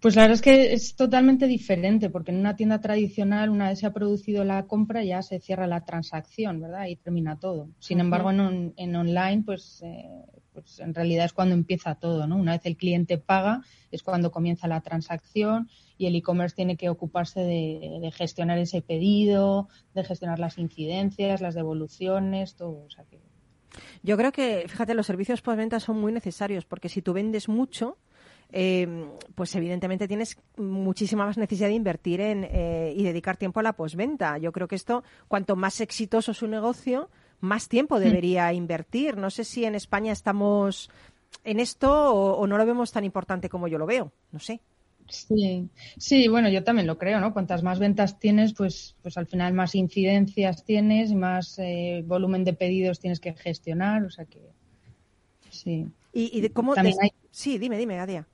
[0.00, 3.80] Pues la verdad es que es totalmente diferente, porque en una tienda tradicional, una vez
[3.80, 6.86] se ha producido la compra, ya se cierra la transacción, ¿verdad?
[6.86, 7.68] Y termina todo.
[7.78, 8.04] Sin uh -huh.
[8.04, 10.06] embargo, en, en, online, pues, eh,
[10.60, 12.36] pues en realidad es cuando empieza todo, ¿no?
[12.36, 15.68] Una vez el cliente paga, es cuando comienza la transacción
[15.98, 21.54] y el e-commerce tiene que ocuparse de, gestionar ese pedido, de gestionar las incidencias, las
[21.54, 22.84] devoluciones, todo.
[22.84, 23.20] O sea que...
[24.02, 27.98] Yo creo que, fíjate, los servicios postventa son muy necesarios, porque si tú vendes mucho,
[28.52, 33.62] eh, pues evidentemente tienes muchísima más necesidad de invertir en eh, y dedicar tiempo a
[33.62, 34.38] la posventa.
[34.38, 39.16] Yo creo que esto, cuanto más exitoso es un negocio, más tiempo debería invertir.
[39.16, 40.90] No sé si en España estamos
[41.44, 44.12] en esto o, o no lo vemos tan importante como yo lo veo.
[44.32, 44.60] No sé.
[45.08, 47.32] Sí, sí, bueno, yo también lo creo, ¿no?
[47.32, 52.52] Cuantas más ventas tienes, pues, pues al final más incidencias tienes, más eh, volumen de
[52.52, 54.38] pedidos tienes que gestionar, o sea que
[55.50, 55.88] sí.
[56.12, 56.74] ¿Y, y de cómo?
[56.74, 57.10] También hay...
[57.30, 58.26] Sí, dime, dime, Adia.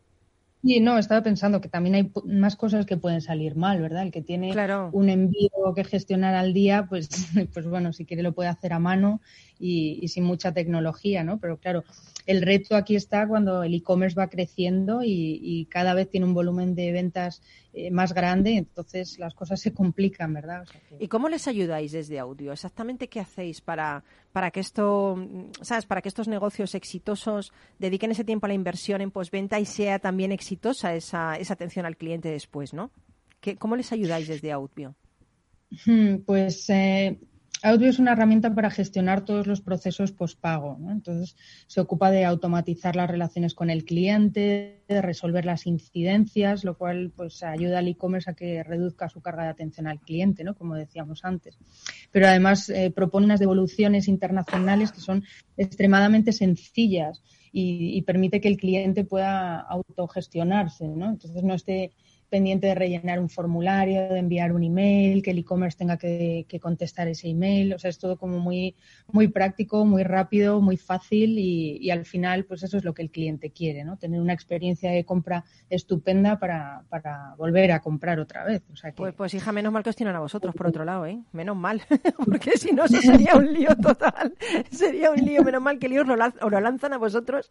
[0.62, 4.02] Sí, no, estaba pensando que también hay más cosas que pueden salir mal, ¿verdad?
[4.02, 4.90] El que tiene claro.
[4.92, 7.08] un envío que gestionar al día, pues,
[7.54, 9.20] pues bueno, si quiere lo puede hacer a mano
[9.58, 11.38] y, y sin mucha tecnología, ¿no?
[11.38, 11.84] Pero claro,
[12.26, 16.34] el reto aquí está cuando el e-commerce va creciendo y, y, cada vez tiene un
[16.34, 17.40] volumen de ventas
[17.72, 20.62] eh, más grande, entonces las cosas se complican, ¿verdad?
[20.62, 20.96] O sea que...
[20.98, 22.52] ¿Y cómo les ayudáis desde audio?
[22.52, 25.16] Exactamente qué hacéis para, para que esto,
[25.62, 29.64] sabes, para que estos negocios exitosos dediquen ese tiempo a la inversión en postventa y
[29.64, 32.90] sea también exitosa esa, esa atención al cliente después, ¿no?
[33.40, 34.96] ¿Qué, ¿Cómo les ayudáis desde audio?
[36.26, 37.18] Pues eh,
[37.62, 40.76] Audio es una herramienta para gestionar todos los procesos postpago.
[40.78, 40.92] ¿no?
[40.92, 46.76] Entonces, se ocupa de automatizar las relaciones con el cliente, de resolver las incidencias, lo
[46.76, 50.54] cual pues ayuda al e-commerce a que reduzca su carga de atención al cliente, ¿no?
[50.54, 51.58] como decíamos antes.
[52.12, 55.24] Pero además eh, propone unas devoluciones internacionales que son
[55.56, 60.86] extremadamente sencillas y, y permite que el cliente pueda autogestionarse.
[60.88, 61.08] ¿no?
[61.08, 61.92] Entonces, no esté
[62.28, 66.60] pendiente de rellenar un formulario, de enviar un email, que el e-commerce tenga que, que,
[66.60, 67.74] contestar ese email.
[67.74, 68.74] O sea, es todo como muy,
[69.08, 73.02] muy práctico, muy rápido, muy fácil y, y, al final, pues eso es lo que
[73.02, 73.96] el cliente quiere, ¿no?
[73.96, 78.62] Tener una experiencia de compra estupenda para, para volver a comprar otra vez.
[78.72, 78.96] O sea que...
[78.96, 81.20] pues, pues, hija, menos mal que os tienen a vosotros, por otro lado, ¿eh?
[81.32, 81.82] Menos mal,
[82.24, 84.34] porque si no, eso sería un lío total.
[84.70, 87.48] sería un lío, menos mal que el lío os lo, lo lanzan a vosotros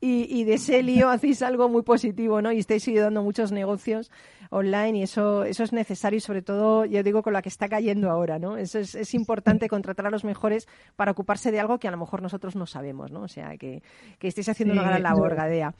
[0.00, 2.52] y, y de ese lío hacéis algo muy positivo, ¿no?
[2.52, 4.10] Y estáis ayudando muchos negocios
[4.50, 7.68] online y eso, eso es necesario y sobre todo, yo digo, con la que está
[7.68, 8.56] cayendo ahora, ¿no?
[8.56, 11.98] Eso es, es importante contratar a los mejores para ocuparse de algo que a lo
[11.98, 13.22] mejor nosotros no sabemos, ¿no?
[13.22, 13.82] O sea, que,
[14.18, 15.74] que estéis haciendo sí, una gran labor, Gadea.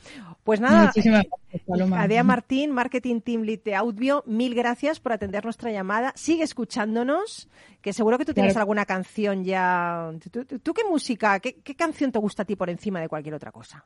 [0.45, 0.93] Pues nada,
[1.67, 6.13] Gadea Martín, Marketing Team Lead de Audio, mil gracias por atender nuestra llamada.
[6.15, 7.49] Sigue escuchándonos,
[7.81, 8.63] que seguro que tú tienes claro.
[8.63, 10.11] alguna canción ya.
[10.31, 13.09] ¿Tú, tú, tú qué música, qué, qué canción te gusta a ti por encima de
[13.09, 13.85] cualquier otra cosa?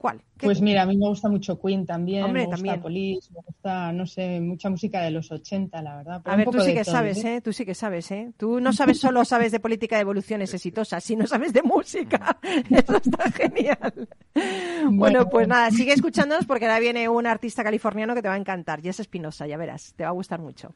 [0.00, 0.22] ¿Cuál?
[0.38, 2.80] Pues mira, a mí me gusta mucho Queen también, Hombre, me gusta también.
[2.80, 6.22] Police, me gusta, no sé, mucha música de los 80, la verdad.
[6.24, 7.42] a ver, tú sí que todo, sabes, ¿eh?
[7.42, 8.32] Tú sí que sabes, ¿eh?
[8.38, 12.38] Tú no sabes solo sabes de política de evoluciones exitosas, sino sabes de música.
[12.70, 14.08] Eso está genial.
[14.34, 18.36] Bueno, bueno, pues nada, sigue escuchándonos porque ahora viene un artista californiano que te va
[18.36, 20.72] a encantar, Jess Espinosa, ya verás, te va a gustar mucho.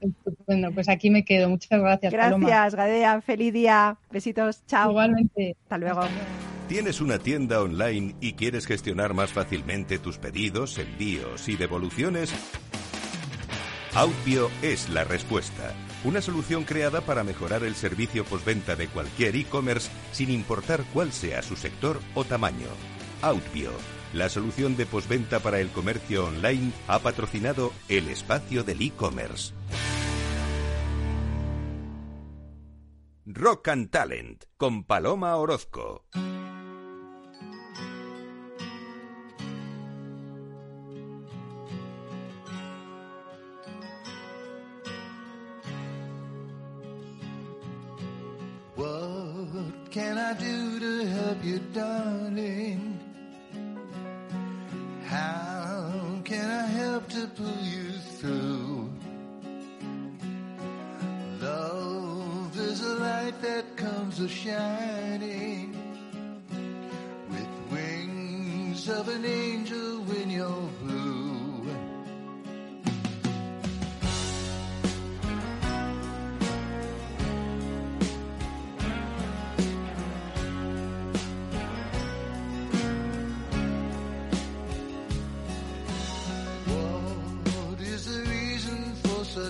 [0.46, 1.48] Bueno, pues aquí me quedo.
[1.48, 2.68] Muchas gracias, Gracias, Paloma.
[2.68, 3.22] Gadea.
[3.22, 3.96] Feliz día.
[4.10, 4.66] Besitos.
[4.66, 4.90] Chao.
[4.90, 5.56] Igualmente.
[5.62, 6.02] Hasta luego.
[6.68, 12.34] ¿Tienes una tienda online y quieres gestionar más fácilmente tus pedidos, envíos y devoluciones?
[13.94, 15.72] Outbio es la respuesta.
[16.02, 21.42] Una solución creada para mejorar el servicio postventa de cualquier e-commerce sin importar cuál sea
[21.42, 22.66] su sector o tamaño.
[23.22, 23.70] Outbio,
[24.12, 29.54] la solución de postventa para el comercio online, ha patrocinado el espacio del e-commerce.
[33.26, 36.04] Rock and Talent con Paloma Orozco.
[49.94, 52.98] Can I do to help you, darling?
[55.04, 58.90] How can I help to pull you through?
[61.40, 65.76] Love is a light that comes a shining
[67.30, 70.70] with wings of an angel when you're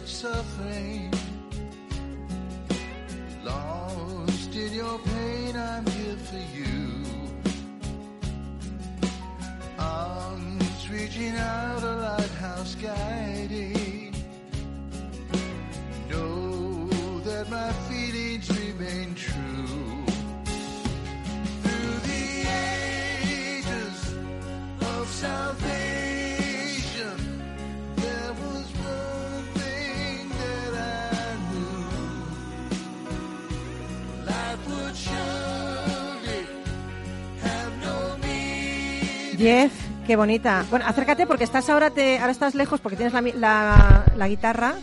[0.06, 0.63] suffering.
[40.04, 40.64] Qué bonita.
[40.70, 44.74] Bueno, acércate porque estás ahora te, ahora estás lejos porque tienes la, la, la guitarra.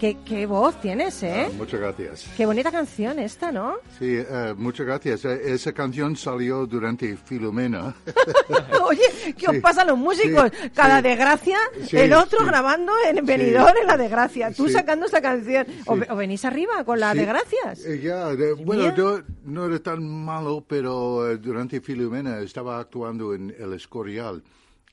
[0.00, 1.46] ¿Qué, qué voz tienes, ¿eh?
[1.46, 2.26] Ah, muchas gracias.
[2.34, 3.74] Qué bonita canción esta, ¿no?
[3.98, 5.26] Sí, eh, muchas gracias.
[5.26, 7.94] Eh, Esa canción salió durante Filomena.
[8.82, 10.50] Oye, ¿qué os Sí, pasa a los músicos?
[10.58, 11.02] sí, Cada sí.
[11.02, 11.58] desgracia,
[11.92, 14.50] el otro grabando en Benidorm en la desgracia.
[14.52, 15.66] Tú sacando esta canción.
[15.86, 17.84] O, o venís arriba con Sí, desgracias.
[17.84, 23.34] eh, ya, de- bueno, yo no era tan malo, pero eh, durante Filomena estaba actuando
[23.34, 24.42] en El Escorial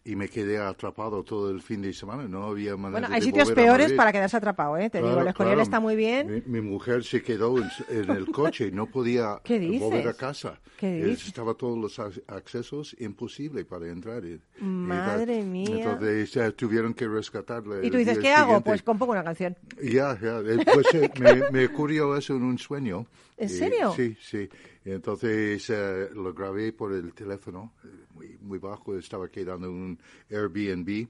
[0.08, 2.28] y me quedé atrapado todo el fin de semana.
[2.28, 4.90] No había manera Bueno, de hay sitios volver a peores para quedarse atrapado, ¿eh?
[4.90, 5.64] Te digo, Claro, el Escorial claro.
[5.64, 6.44] está muy bien.
[6.46, 9.42] Mi, mi mujer se quedó en, en el coche y no podía
[9.80, 10.60] volver a casa.
[10.78, 11.28] ¿Qué dices?
[11.28, 14.24] Estaba todos los ac- accesos imposible para entrar.
[14.24, 15.46] y- y Madre tal.
[15.48, 15.68] mía.
[15.92, 17.86] Entonces eh, tuvieron que rescatarle.
[17.86, 18.46] Y tú dices, ¿qué hago?
[18.46, 18.70] siguiente.
[18.70, 19.58] Pues compongo una canción.
[19.84, 20.40] Ya, ya.
[20.40, 23.06] eh, Pues eh, me, me ocurrió eso en un sueño.
[23.38, 23.94] ¿En Y- serio?
[23.96, 24.50] sí, sí.
[24.88, 29.74] Y Entonces eh, lo grabé por el teléfono, eh, muy, muy bajo, estaba quedando en
[29.74, 30.00] un
[30.32, 31.10] Airbnb.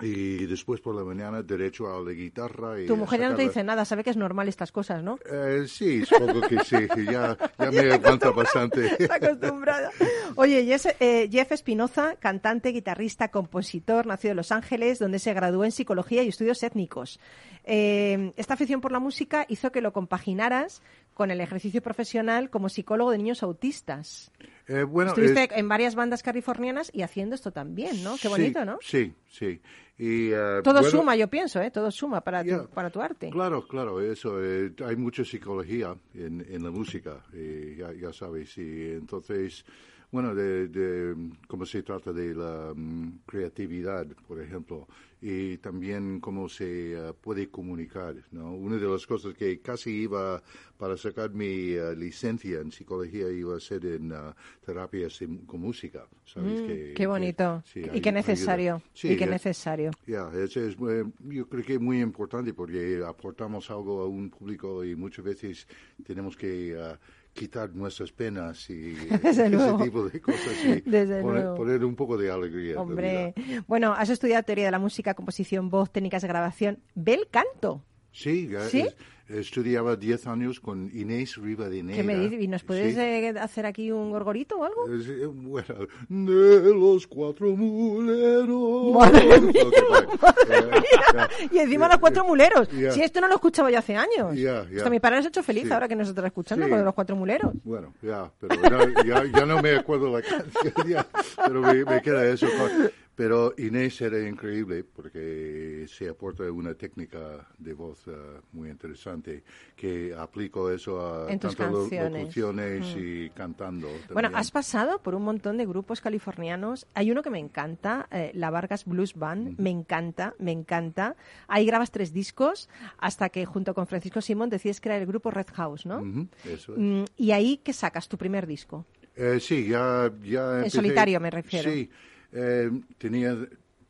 [0.00, 2.80] Y después por la mañana derecho a la guitarra.
[2.80, 5.18] Y Tu mujer ya no te dice nada, sabe que es normal estas cosas, ¿no?
[5.30, 6.88] Eh, sí, supongo que sí.
[7.04, 8.86] Ya, ya me aguanta bastante.
[8.98, 9.90] Está acostumbrada.
[10.36, 15.66] Oye, Jeff, eh, Jeff Espinoza, cantante, guitarrista, compositor, nacido en Los Ángeles, donde se graduó
[15.66, 17.20] en psicología y estudios étnicos.
[17.64, 20.80] Eh, esta afición por la música hizo que lo compaginaras
[21.20, 24.32] con el ejercicio profesional como psicólogo de niños autistas.
[24.66, 28.12] Eh, bueno, Estuviste es- en varias bandas californianas y haciendo esto también, ¿no?
[28.12, 28.78] Qué sí, bonito, ¿no?
[28.80, 29.60] Sí, sí.
[29.98, 31.70] Y, eh, Todo bueno, suma, yo pienso, ¿eh?
[31.70, 33.28] Todo suma para, tu, para tu arte.
[33.28, 34.42] Claro, claro, eso.
[34.42, 38.56] eh, hay mucha psicología en, en la música, eh, ya, ya sabes.
[38.56, 39.66] Y entonces,
[40.12, 41.14] bueno, de, de
[41.46, 44.88] cómo se trata de la mm, creatividad, por ejemplo,
[45.22, 48.54] y también cómo se eh, puede comunicar, ¿no?
[48.54, 50.42] Una de las cosas que casi iba
[50.78, 54.34] para sacar mi eh, licencia en psicología iba a ser en ah,
[54.64, 56.60] terapia sim- con música, ¿sabes?
[56.62, 57.34] Mm, Que- qué que- sí,
[57.72, 58.82] sí, y qué necesario.
[58.94, 59.90] Sí, y qué es- necesario.
[60.06, 64.30] ya, eso es, eh, yo creo que es muy importante porque aportamos algo a un
[64.30, 65.68] público y muchas veces
[66.04, 66.98] tenemos que ah,
[67.32, 69.82] quitar nuestras penas y Desde ese luego.
[69.84, 71.56] tipo de cosas y Desde poner, luego.
[71.56, 72.80] poner un poco de alegría.
[72.80, 73.34] Hombre,
[73.66, 76.78] bueno, has estudiado teoría de la música, composición, voz, técnicas de grabación.
[76.94, 77.84] Bel canto.
[78.12, 78.80] Sí, ¿Sí?
[78.80, 78.96] es-
[79.32, 81.96] estudiaba 10 años con Inés Rivadeneira.
[82.00, 82.40] ¿Qué me dices?
[82.40, 83.00] ¿Y nos puedes Sí.
[83.00, 84.88] eh, hacer aquí un gorgorito o algo?
[84.92, 85.74] Es, eh, bueno,
[86.08, 88.94] de los cuatro muleros.
[88.94, 90.06] Madre mía, Ok, vale.
[90.48, 90.70] Eh,
[91.14, 91.28] ya.
[91.52, 92.68] Y encima los cuatro muleros.
[92.68, 94.34] Si esto no lo escuchaba yo hace años.
[94.36, 94.78] Ya, ya.
[94.78, 95.72] Hasta mi padre se ha hecho feliz Sí.
[95.72, 96.70] ahora que nos está escuchando Sí.
[96.70, 97.52] con los cuatro muleros.
[97.64, 101.06] Bueno, ya, pero ya, ya, ya no me acuerdo la canción, ya,
[101.46, 102.46] pero me, me queda eso.
[102.58, 108.12] con- Pero Inés era increíble porque se aporta una técnica de voz eh,
[108.52, 109.42] muy interesante
[109.76, 112.20] que aplico eso a En tus tanto canciones.
[112.22, 112.98] locuciones Mm.
[112.98, 113.88] y cantando.
[114.12, 116.86] Bueno, has pasado por un montón de grupos californianos.
[116.94, 119.58] Hay uno que me encanta, eh, la Vargas Blues Band.
[119.58, 121.14] Me encanta, me encanta.
[121.46, 125.48] Ahí grabas tres discos hasta que junto con Francisco Simón decides crear el grupo Red
[125.54, 125.98] House, ¿no?
[125.98, 126.78] Ujú, eso es.
[126.78, 128.08] Mm, y ahí, ¿qué sacas?
[128.08, 128.86] Tu primer disco.
[129.16, 131.70] Eh, sí, ya, ya En empecé- solitario me refiero.
[131.70, 131.90] Sí,
[132.32, 133.36] eh, tenía,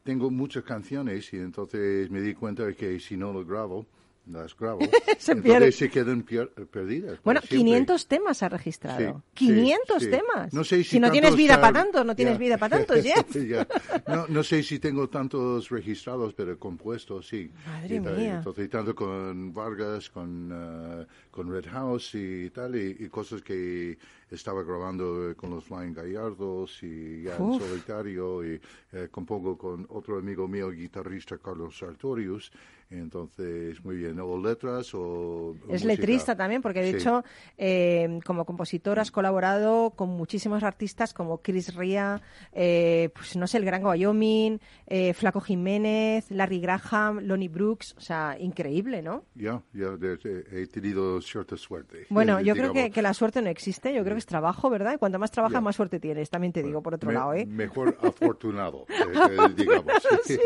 [0.02, 3.86] tengo muchas canciones y entonces me di cuenta de que si no lo grabo,
[4.32, 4.80] las grabo,
[5.18, 7.18] Se entonces se quedan pier- perdidas.
[7.24, 7.58] Bueno, siempre.
[7.58, 9.22] 500 temas has registrado.
[9.34, 10.10] Sí, 500 sí.
[10.10, 10.52] temas.
[10.52, 13.34] No sé si no tienes vida para tanto, no tienes vida para tanto, Jeff.
[13.48, 13.66] Ya.
[14.08, 17.50] No, no sé si tengo tantos registrados, pero compuestos, sí.
[17.66, 18.36] Madre Y mía.
[18.38, 23.98] Entonces, tanto con Vargas, con, ah, con Red House y tal, y, y cosas que
[24.30, 27.60] estaba grabando eh, con los Flying Gallardos y ya Uf.
[27.60, 28.60] en solitario, y
[28.92, 32.52] eh, compongo con otro amigo mío, guitarrista Carlos Sartorius.
[32.90, 35.54] Entonces, muy bien, o letras o.
[35.64, 35.88] Es música.
[35.88, 36.96] letrista también, porque de Sí.
[36.96, 37.22] hecho,
[37.56, 42.20] eh, como compositor has colaborado con muchísimos artistas como Chris Ria,
[42.52, 48.00] eh, pues no sé, el Gran Wyoming, eh, Flaco Jiménez, Larry Graham, Lonnie Brooks, o
[48.00, 49.24] sea, increíble, ¿no?
[49.36, 52.06] Ya, ya de- de- he tenido cierta suerte.
[52.10, 54.94] Bueno, yo creo que, que la suerte no existe, yo creo que es trabajo, ¿verdad?
[54.94, 55.60] Y cuanto más trabajas, Ya.
[55.60, 57.46] más suerte tienes, también te digo, por otro Me- lado, ¿eh?
[57.46, 58.94] Mejor afortunado, eh,
[59.30, 59.92] eh, digamos.
[60.24, 60.38] Sí.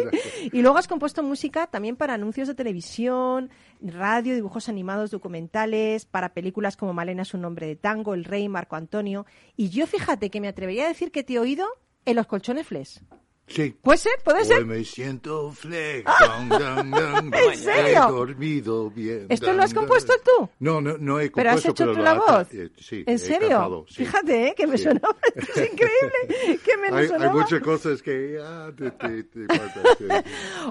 [0.53, 6.05] Y luego has compuesto música también para anuncios anuncios de televisión, radio, dibujos animados, documentales,
[6.05, 9.25] para películas como Malena es un nombre de tango, El Rey, Marco Antonio.
[9.57, 11.65] Y yo fíjate que me atrevería a decir que te he oído
[12.05, 13.03] en los colchones flex.
[13.47, 13.77] Sí.
[13.83, 14.13] ¿Puede ser?
[14.25, 14.65] ¿Puede Hoy ser?
[14.65, 16.11] me siento flex.
[16.49, 17.35] dun.
[17.35, 18.09] ¿En serio?
[18.09, 19.27] He dormido bien.
[19.29, 20.49] ¿Esto lo has compuesto tú?
[20.61, 22.55] No, no, no he compuesto, ¿Pero has hecho pero tú la voz?
[22.55, 23.49] eh, sí, ¿En serio?
[23.51, 23.95] cantado, sí.
[24.07, 24.55] Fíjate, ¿eh?
[24.57, 24.85] que me Sí.
[24.85, 25.17] sonaba.
[25.35, 29.47] Es increíble que me Hay, hay muchas cosas que ah, te, te, te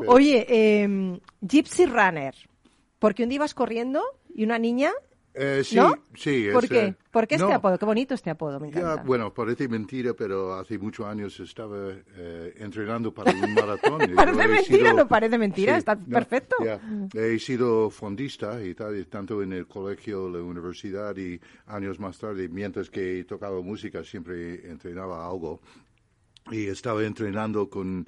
[0.08, 2.34] Oye, eh, Gypsy Runner.
[3.00, 4.02] Porque un día ibas corriendo
[4.34, 4.92] y una niña...
[5.36, 5.94] Eh, sí, ¿No?
[6.14, 6.48] sí.
[6.54, 6.86] ¿Por es, qué?
[6.86, 7.80] eh, ¿Por qué este no, apodo?
[7.80, 9.04] Qué bonito este apodo, me Ya, encanta.
[9.04, 14.00] bueno, parece mentira, pero hace muchos años estaba eh, entrenando para un maratón.
[14.16, 16.56] Parece mentira, sido- no parece mentira, está no, perfecto.
[16.64, 16.80] ya.
[17.16, 22.48] He sido fondista y tal, tanto en el colegio, la universidad y años más tarde,
[22.48, 25.62] mientras que he tocado música, siempre entrenaba algo.
[26.52, 28.06] Y estaba entrenando con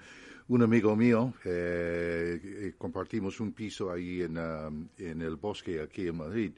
[0.47, 6.17] un amigo mío, eh, compartimos un piso ahí en, um, en el bosque aquí en
[6.17, 6.51] Madrid.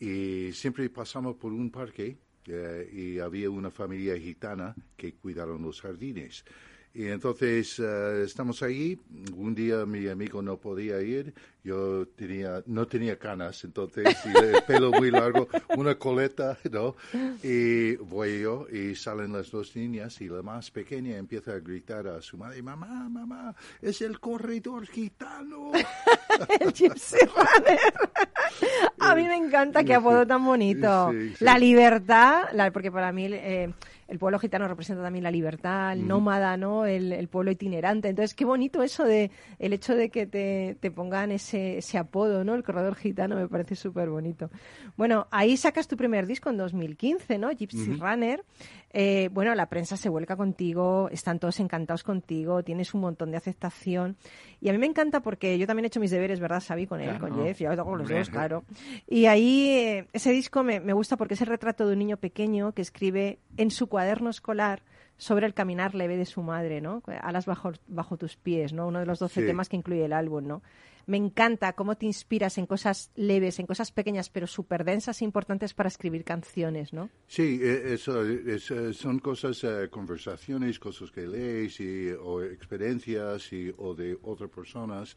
[0.00, 5.82] Y siempre pasamos por un parque eh, y había una familia gitana que cuidaron los
[5.82, 6.44] jardines.
[6.92, 8.98] Y entonces eh, estamos ahí.
[9.36, 11.32] Un día mi amigo no podía ir.
[11.62, 16.96] Yo tenía, no tenía canas, entonces, y el pelo muy largo, una coleta, ¿no?
[17.42, 22.08] Y voy yo y salen las dos niñas y la más pequeña empieza a gritar
[22.08, 25.70] a su madre, mamá, mamá, es el corredor gitano.
[26.60, 27.18] el Gypsy.
[28.98, 31.10] A mí me encanta qué apodo tan bonito.
[31.12, 31.44] Sí, sí.
[31.44, 33.70] La libertad, la- porque para mí eh,
[34.10, 36.84] el pueblo gitano representa también la libertad, el nómada, ¿no?
[36.84, 38.08] El, el pueblo itinerante.
[38.08, 42.42] Entonces, qué bonito eso de el hecho de que te, te pongan ese, ese apodo,
[42.44, 42.54] ¿no?
[42.54, 44.50] El corredor gitano me parece súper bonito.
[44.96, 47.50] Bueno, ahí sacas tu primer disco en 2015, ¿no?
[47.50, 48.42] Gypsy Runner.
[48.92, 53.36] Eh, bueno, la prensa se vuelca contigo, están todos encantados contigo, tienes un montón de
[53.36, 54.16] aceptación.
[54.60, 56.88] Y a mí me encanta porque yo también he hecho mis deberes, ¿verdad, Xavi?
[56.88, 57.28] Con él, Claro.
[57.34, 58.64] con Jeff, yo hago los dos, claro.
[59.08, 62.16] Y ahí eh, ese disco me, me gusta porque es el retrato de un niño
[62.16, 63.99] pequeño que escribe en su cuaderno
[64.30, 64.82] escolar
[65.16, 67.02] sobre el caminar leve de su madre, ¿no?
[67.20, 68.86] Alas bajo, bajo tus pies, ¿no?
[68.88, 69.46] Uno de los 12 Sí.
[69.46, 70.62] temas que incluye el álbum, ¿no?
[71.06, 75.24] Me encanta cómo te inspiras en cosas leves, en cosas pequeñas, pero súper densas e
[75.24, 77.10] importantes para escribir canciones, ¿no?
[77.26, 83.52] Sí, eh, eso, es, eh, son cosas, eh, conversaciones, cosas que lees y, o experiencias
[83.52, 85.16] y, o de otras personas.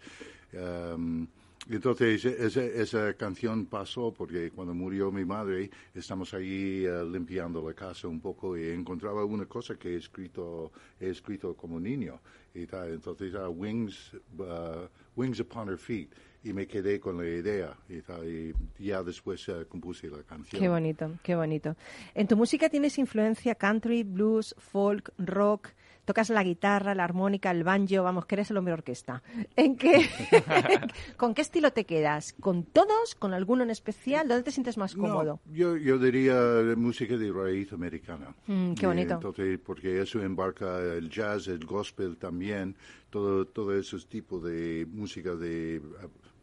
[0.52, 1.28] Em,
[1.70, 7.74] entonces, esa, esa canción pasó porque cuando murió mi madre, estamos ahí eh, limpiando la
[7.74, 12.20] casa un poco y encontraba una cosa que he escrito, he escrito como niño.
[12.54, 12.94] Y tal.
[12.94, 16.10] Entonces, ah, Wings, uh, Wings Upon Her Feet.
[16.44, 17.76] Y me quedé con la idea.
[17.88, 20.62] Y, tal, y ya después eh, compuse la canción.
[20.62, 21.76] Qué bonito, qué bonito.
[22.14, 25.70] En tu música tienes influencia country, blues, folk, rock.
[26.06, 29.24] Tocas la guitarra, la armónica, el banjo, vamos, que eres el hombre orquesta.
[29.56, 30.10] ¿En qué,
[31.18, 32.34] ¿Con qué estilo te quedas?
[32.40, 33.16] ¿Con todos?
[33.16, 34.28] ¿Con alguno en especial?
[34.28, 35.40] ¿Dónde te sientes más cómodo?
[35.46, 36.36] No, yo, yo diría
[36.76, 38.36] música de raíz americana.
[38.48, 39.14] Mm, qué bonito.
[39.14, 42.76] entonces, porque eso embarca el jazz, el gospel también,
[43.10, 45.82] todo, todo esos tipos de música de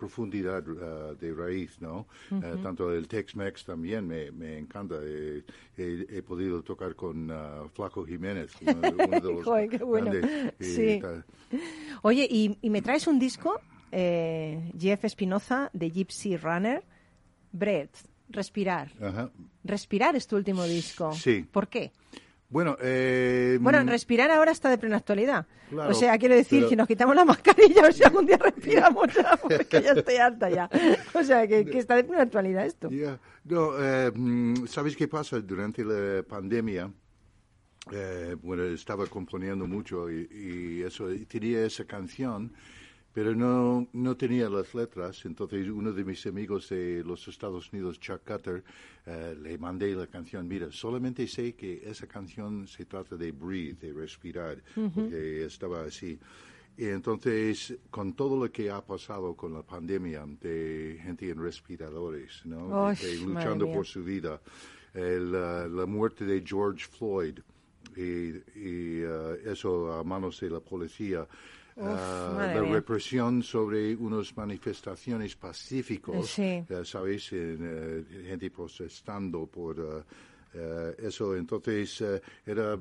[0.01, 2.07] profundidad ah, de raíz, ¿no?
[2.32, 4.96] Eh, tanto el Tex-Mex también me, me encanta.
[5.03, 5.44] Eh,
[5.76, 7.30] he, he podido tocar con
[7.74, 10.11] Flaco Jiménez, uno, de- uno de los Joder, bueno.
[10.11, 11.01] grandes, Sí.
[12.03, 13.61] Oye, y, y me traes un disco,
[13.92, 16.82] eh, Jeff Espinoza, de Gypsy Runner,
[17.53, 17.96] Breath,
[18.30, 18.92] Respirar.
[19.64, 21.12] Respirar es tu último disco.
[21.12, 21.44] Sí.
[21.51, 21.90] ¿Por qué?
[22.51, 25.46] Bueno, eh, Bueno, mm, respirar ahora está de plena actualidad.
[25.70, 28.36] Claro, o sea, quiero decir, pero- si nos quitamos la mascarilla, o sea, algún día
[28.38, 30.68] respiramos ya, porque ya estoy harta ya.
[31.14, 32.90] O sea, que, que está de plena actualidad esto.
[32.90, 35.38] Ya, No, eh, mm, ¿sabes qué pasa?
[35.40, 36.90] Durante la pandemia,
[37.92, 42.53] eh, bueno, estaba componiendo mucho y, y eso, y tenía esa canción,
[43.12, 45.24] pero no, no tenía las letras.
[45.24, 48.62] Entonces, uno de mis amigos de los Estados Unidos, Chuck Cutter,
[49.06, 50.46] eh, le mandé la canción.
[50.46, 54.62] Mira, solamente sé que esa canción se trata de breathe, de respirar,
[54.94, 56.18] porque estaba así.
[56.76, 62.42] Y entonces, con todo lo que ha pasado con la pandemia, de gente en respiradores,
[62.46, 62.86] ¿no?
[62.86, 64.40] Ay, De- luchando por su vida,
[64.94, 67.38] el, uh, la muerte de George Floyd
[67.96, 71.26] y, y, uh, eso a manos de la policía.
[71.81, 76.62] Uh, madre la represión sobre unas manifestaciones pacíficos, Sí.
[76.68, 77.31] eh, ¿sabéis?
[77.33, 80.03] Eh, gente protestando por uh,
[80.55, 81.35] eh, eso.
[81.37, 82.78] Entonces, eh, era eh,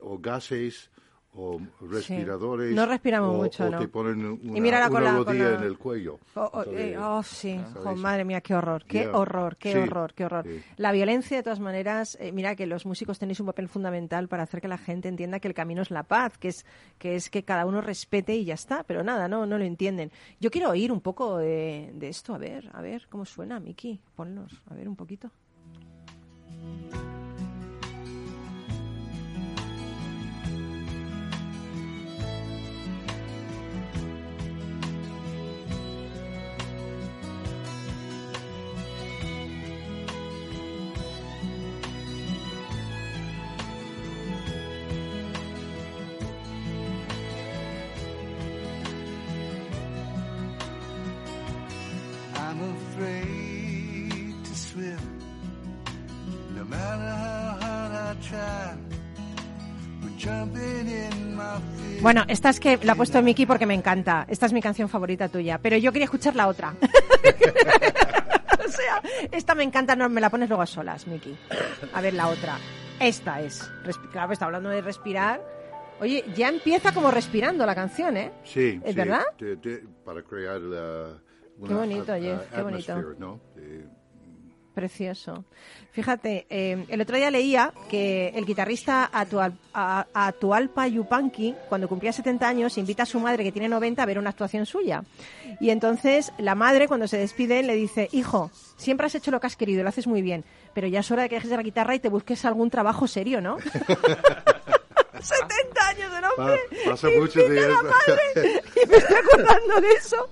[0.00, 0.90] o gases
[1.36, 1.60] o
[1.90, 2.74] respiradores.
[2.74, 3.78] No respiramos o- mucho, o ¿no?
[3.78, 6.18] te ponen una, Y una la- con rodilla la- en el cuello.
[6.34, 7.58] Oh, oh, eh, oh, sí,
[7.96, 10.44] madre mía, qué horror, qué horror, qué Sí, horror, qué horror.
[10.46, 10.62] sí.
[10.76, 14.44] La violencia, de todas maneras, eh, mira que los músicos tenéis un papel fundamental para
[14.44, 16.64] hacer que la gente entienda que el camino es la paz, que es
[16.98, 20.10] que, es que cada uno respete y ya está, pero nada, no, no lo entienden.
[20.40, 24.00] Yo quiero oír un poco de, de esto, a ver, a ver cómo suena, Miki,
[24.14, 25.30] ponlos, a ver un poquito.
[62.06, 64.26] Bueno, esta es que la ha puesto Miki porque me encanta.
[64.28, 66.72] Esta es mi canción favorita tuya, pero yo quería escuchar la otra.
[68.64, 69.02] o sea,
[69.32, 71.36] esta me encanta, no me la pones luego a solas, Miki.
[71.92, 72.58] A ver la otra.
[73.00, 73.68] Esta es.
[74.12, 75.42] Claro, está hablando de respirar.
[75.98, 78.30] Oye, ya empieza como respirando la canción, ¿eh?
[78.44, 79.24] Sí, ¿Es sí, verdad?
[79.40, 81.18] de- de- para crear la,
[81.66, 82.92] Qué bonito, Jeff, qué bonito.
[82.92, 83.40] atmosphere, ¿no?
[83.56, 83.88] De-
[84.76, 85.42] Precioso.
[85.92, 92.12] Fíjate, eh, el otro día leía que el guitarrista Atual, a- Atualpa Yupanqui, cuando cumplía
[92.12, 95.02] 70 años, invita a su madre, que tiene 90, a ver una actuación suya.
[95.60, 99.46] Y entonces la madre, cuando se despide, le dice, hijo, siempre has hecho lo que
[99.46, 101.62] has querido, lo haces muy bien, pero ya es hora de que dejes de la
[101.62, 103.56] guitarra y te busques algún trabajo serio, ¿no?
[105.22, 106.60] 70 años el hombre.
[106.84, 108.62] Pa- pasa y mucho la madre.
[108.88, 110.28] Me estoy acordando de eso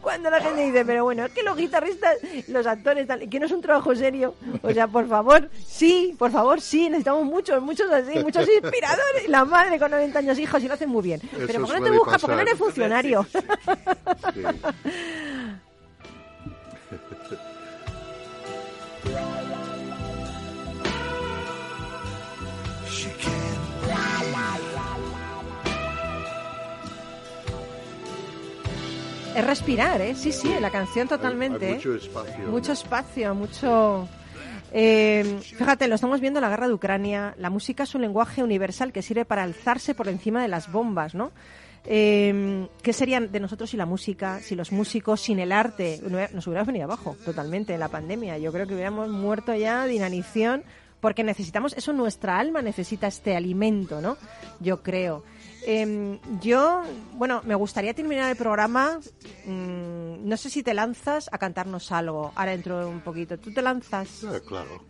[0.00, 2.16] cuando la gente dice, pero bueno, es que los guitarristas,
[2.48, 4.34] los actores, tal, que no es un trabajo serio.
[4.62, 9.24] O sea, por favor, sí, por favor, sí, necesitamos muchos, muchos así, muchos inspiradores.
[9.26, 11.20] Y la madre con 90 años, hijos, y lo hacen muy bien.
[11.46, 12.20] pero ¿por qué no te buscas?
[12.20, 13.26] ¿Por qué no eres funcionario?
[13.32, 14.42] sí.
[22.90, 23.37] She can't
[29.38, 30.14] es respirar, ¿eh?
[30.14, 31.66] Sí, sí, la canción totalmente.
[31.66, 31.76] Hay ¿eh?
[31.76, 32.48] mucho espacio.
[32.48, 34.08] Mucho espacio, mucho...
[34.70, 37.34] Eh, fíjate, lo estamos viendo en la guerra de Ucrania.
[37.38, 41.14] La música es un lenguaje universal que sirve para alzarse por encima de las bombas,
[41.14, 41.32] ¿no?
[41.86, 46.00] Eh, ¿Qué serían de nosotros sin la música, si los músicos, sin el arte?
[46.34, 48.36] Nos hubiéramos venido abajo totalmente en la pandemia.
[48.38, 50.64] Yo creo que hubiéramos muerto ya de inanición
[51.00, 54.16] porque necesitamos, eso nuestra alma necesita este alimento, ¿no?
[54.60, 55.22] Yo creo.
[55.70, 58.98] Eh, yo, bueno, me gustaría terminar el programa.
[59.44, 62.32] mm, no sé si te lanzas a cantarnos algo.
[62.36, 63.36] Ahora dentro de un poquito.
[63.38, 64.24] ¿Tú te lanzas?
[64.24, 64.82] Ah, claro.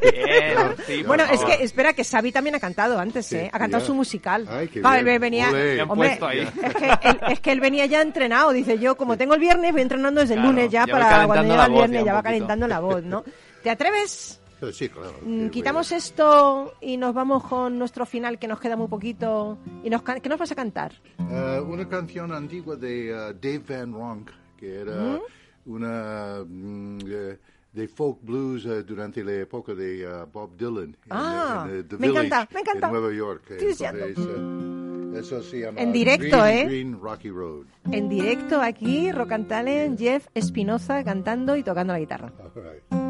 [0.00, 3.50] Bien, sí, Bueno, es que espera que Xavi también ha cantado antes, Sí, ¿eh?
[3.52, 3.86] Ha cantado ya.
[3.86, 4.46] su musical.
[4.50, 5.08] Ay, qué Claro, bien.
[5.14, 5.50] él venía,
[5.86, 6.40] hombre, ahí.
[6.40, 8.52] es que, él, es que él venía ya entrenado.
[8.52, 11.66] Dice yo, como tengo el viernes, voy entrenando desde el lunes ya para cuando llega
[11.66, 13.24] el viernes ya va calentando la voz, ¿no?
[13.62, 14.40] ¿Te atreves?
[14.70, 15.14] Sí, claro.
[15.24, 19.58] Mm, Quitamos esto y nos vamos con nuestro final que nos queda muy poquito.
[19.82, 20.92] ¿Y nos, can- qué nos vas a cantar?
[21.18, 25.18] Ah, una canción antigua de ah, Dave Van Ronk, que era
[25.66, 27.38] una mm, eh,
[27.72, 31.82] de folk blues eh, durante la época de ah, Bob Dylan en, Ah, en, eh,
[31.84, 32.86] The me Village, encanta, me encanta.
[32.86, 33.42] en Nueva York.
[33.50, 36.64] Entonces, eh, eso se llama En directo, Green, ¿eh?
[36.66, 37.66] Green Rocky Road.
[37.90, 42.32] En directo aquí, Rock and Talent, Jeff Espinoza cantando y tocando la guitarra.
[42.38, 43.01] All right.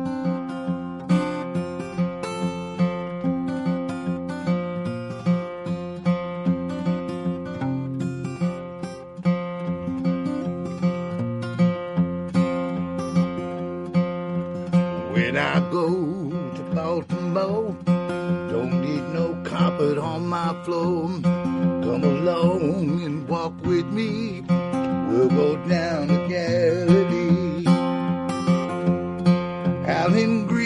[15.33, 15.89] When I go
[16.57, 21.09] to Baltimore, don't need no carpet on my floor.
[21.23, 24.43] Come along and walk with me.
[24.43, 27.67] We'll go down to Galilee.
[29.89, 30.62] Out in green,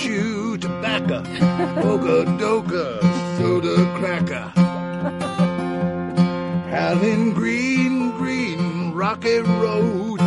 [0.00, 1.18] chew tobacco,
[1.90, 2.84] oka doka
[3.36, 4.46] soda cracker.
[6.70, 10.20] Howling green, green, rocky road.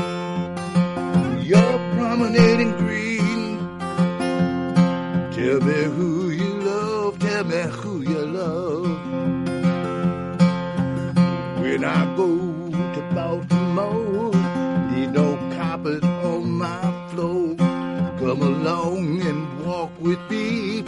[1.41, 3.57] You're promenading green.
[5.35, 8.85] Tell me who you love, tell me who you love.
[11.61, 12.52] When I go
[20.03, 20.82] with me.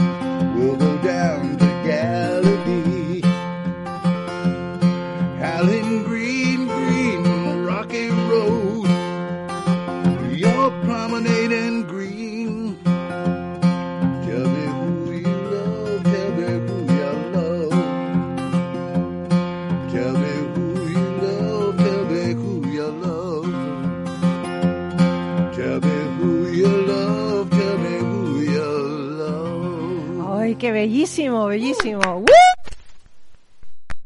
[30.65, 32.01] ¡Ay, qué bellísimo, bellísimo!
[32.01, 32.25] ¡Woo!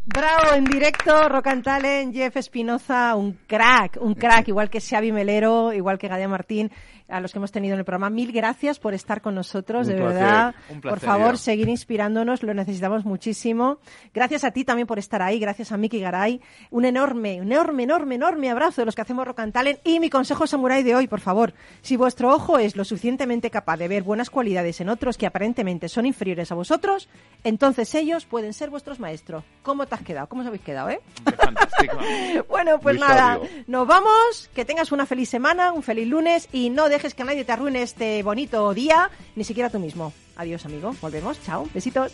[0.05, 5.13] Bravo, en directo, Rock and Talent, Jeff Espinoza, un crack, un crack, igual que Xavi
[5.13, 6.69] Melero, igual que Gadia Martín,
[7.09, 8.09] a los que hemos tenido en el programa.
[8.09, 10.55] Mil gracias por estar con nosotros, Un de placer, verdad.
[10.69, 11.37] un por placer, favor, yo.
[11.37, 13.79] seguir inspirándonos, lo necesitamos muchísimo.
[14.13, 16.41] Gracias a ti también por estar ahí, gracias a Miki Garay.
[16.71, 19.79] Un enorme, un enorme, enorme, enorme abrazo de los que hacemos Rock and Talent.
[19.83, 23.77] Y mi consejo samurai de hoy, por favor, si vuestro ojo es lo suficientemente capaz
[23.77, 27.09] de ver buenas cualidades en otros que aparentemente son inferiores a vosotros,
[27.43, 29.43] entonces ellos pueden ser vuestros maestros.
[29.63, 30.27] ¿Cómo te has quedado?
[30.27, 30.99] ¿Cómo os habéis quedado, eh?
[32.49, 33.49] Bueno, pues Muy nada, sabio.
[33.67, 37.45] nos vamos, que tengas una feliz semana, un feliz lunes y no dejes que nadie
[37.45, 40.13] te arruine este bonito día, ni siquiera tú mismo.
[40.35, 40.93] Adiós, amigo.
[41.01, 41.41] Volvemos.
[41.43, 41.67] Chao.
[41.73, 42.13] Besitos.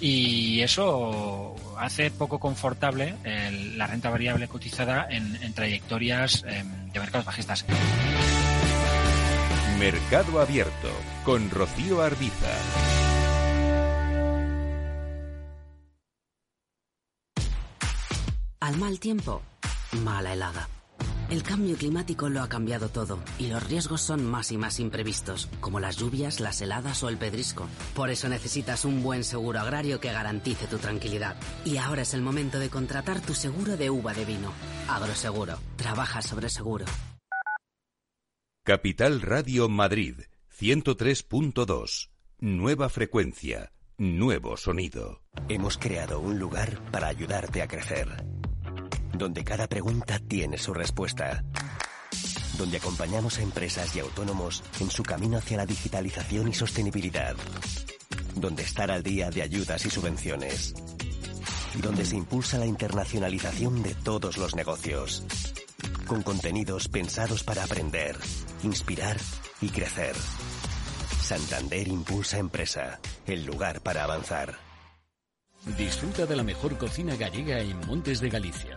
[0.00, 7.00] Y eso hace poco confortable el- la renta variable cotizada en, en trayectorias em, de
[7.00, 7.64] mercados bajistas.
[9.78, 10.88] Mercado Abierto
[11.24, 12.52] con Rocío Arbiza.
[18.60, 19.42] Al mal tiempo,
[20.02, 20.68] mala helada.
[21.28, 25.48] El cambio climático lo ha cambiado todo y los riesgos son más y más imprevistos,
[25.60, 27.68] como las lluvias, las heladas o el pedrisco.
[27.94, 31.36] Por eso necesitas un buen seguro agrario que garantice tu tranquilidad.
[31.64, 34.52] Y ahora es el momento de contratar tu seguro de uva de vino.
[34.88, 35.58] Agroseguro.
[35.76, 36.84] Trabaja sobre seguro.
[38.62, 40.20] Capital Radio Madrid
[40.58, 42.10] 103.2.
[42.38, 45.22] Nueva frecuencia, nuevo sonido.
[45.48, 48.08] Hemos creado un lugar para ayudarte a crecer,
[49.18, 51.44] donde cada pregunta tiene su respuesta,
[52.58, 57.36] donde acompañamos a empresas y autónomos en su camino hacia la digitalización y sostenibilidad,
[58.34, 60.74] donde estar al día de ayudas y subvenciones,
[61.82, 65.24] donde se impulsa la internacionalización de todos los negocios,
[66.06, 68.16] con contenidos pensados para aprender,
[68.62, 69.16] inspirar
[69.60, 70.14] y crecer.
[71.20, 74.54] Santander Impulsa Empresa, el lugar para avanzar.
[75.76, 78.76] Disfruta de la mejor cocina gallega en Montes de Galicia.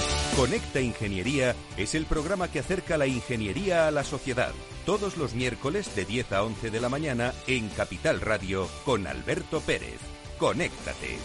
[0.35, 4.51] Conecta Ingeniería es el programa que acerca la ingeniería a la sociedad.
[4.85, 9.59] Todos los miércoles de 10 a 11 de la mañana en Capital Radio con Alberto
[9.59, 9.99] Pérez.
[10.39, 11.17] Conéctate.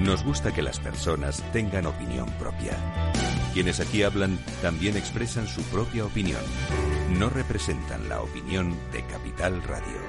[0.00, 2.76] Nos gusta que las personas tengan opinión propia.
[3.54, 6.42] Quienes aquí hablan también expresan su propia opinión.
[7.18, 10.07] No representan la opinión de Capital Radio.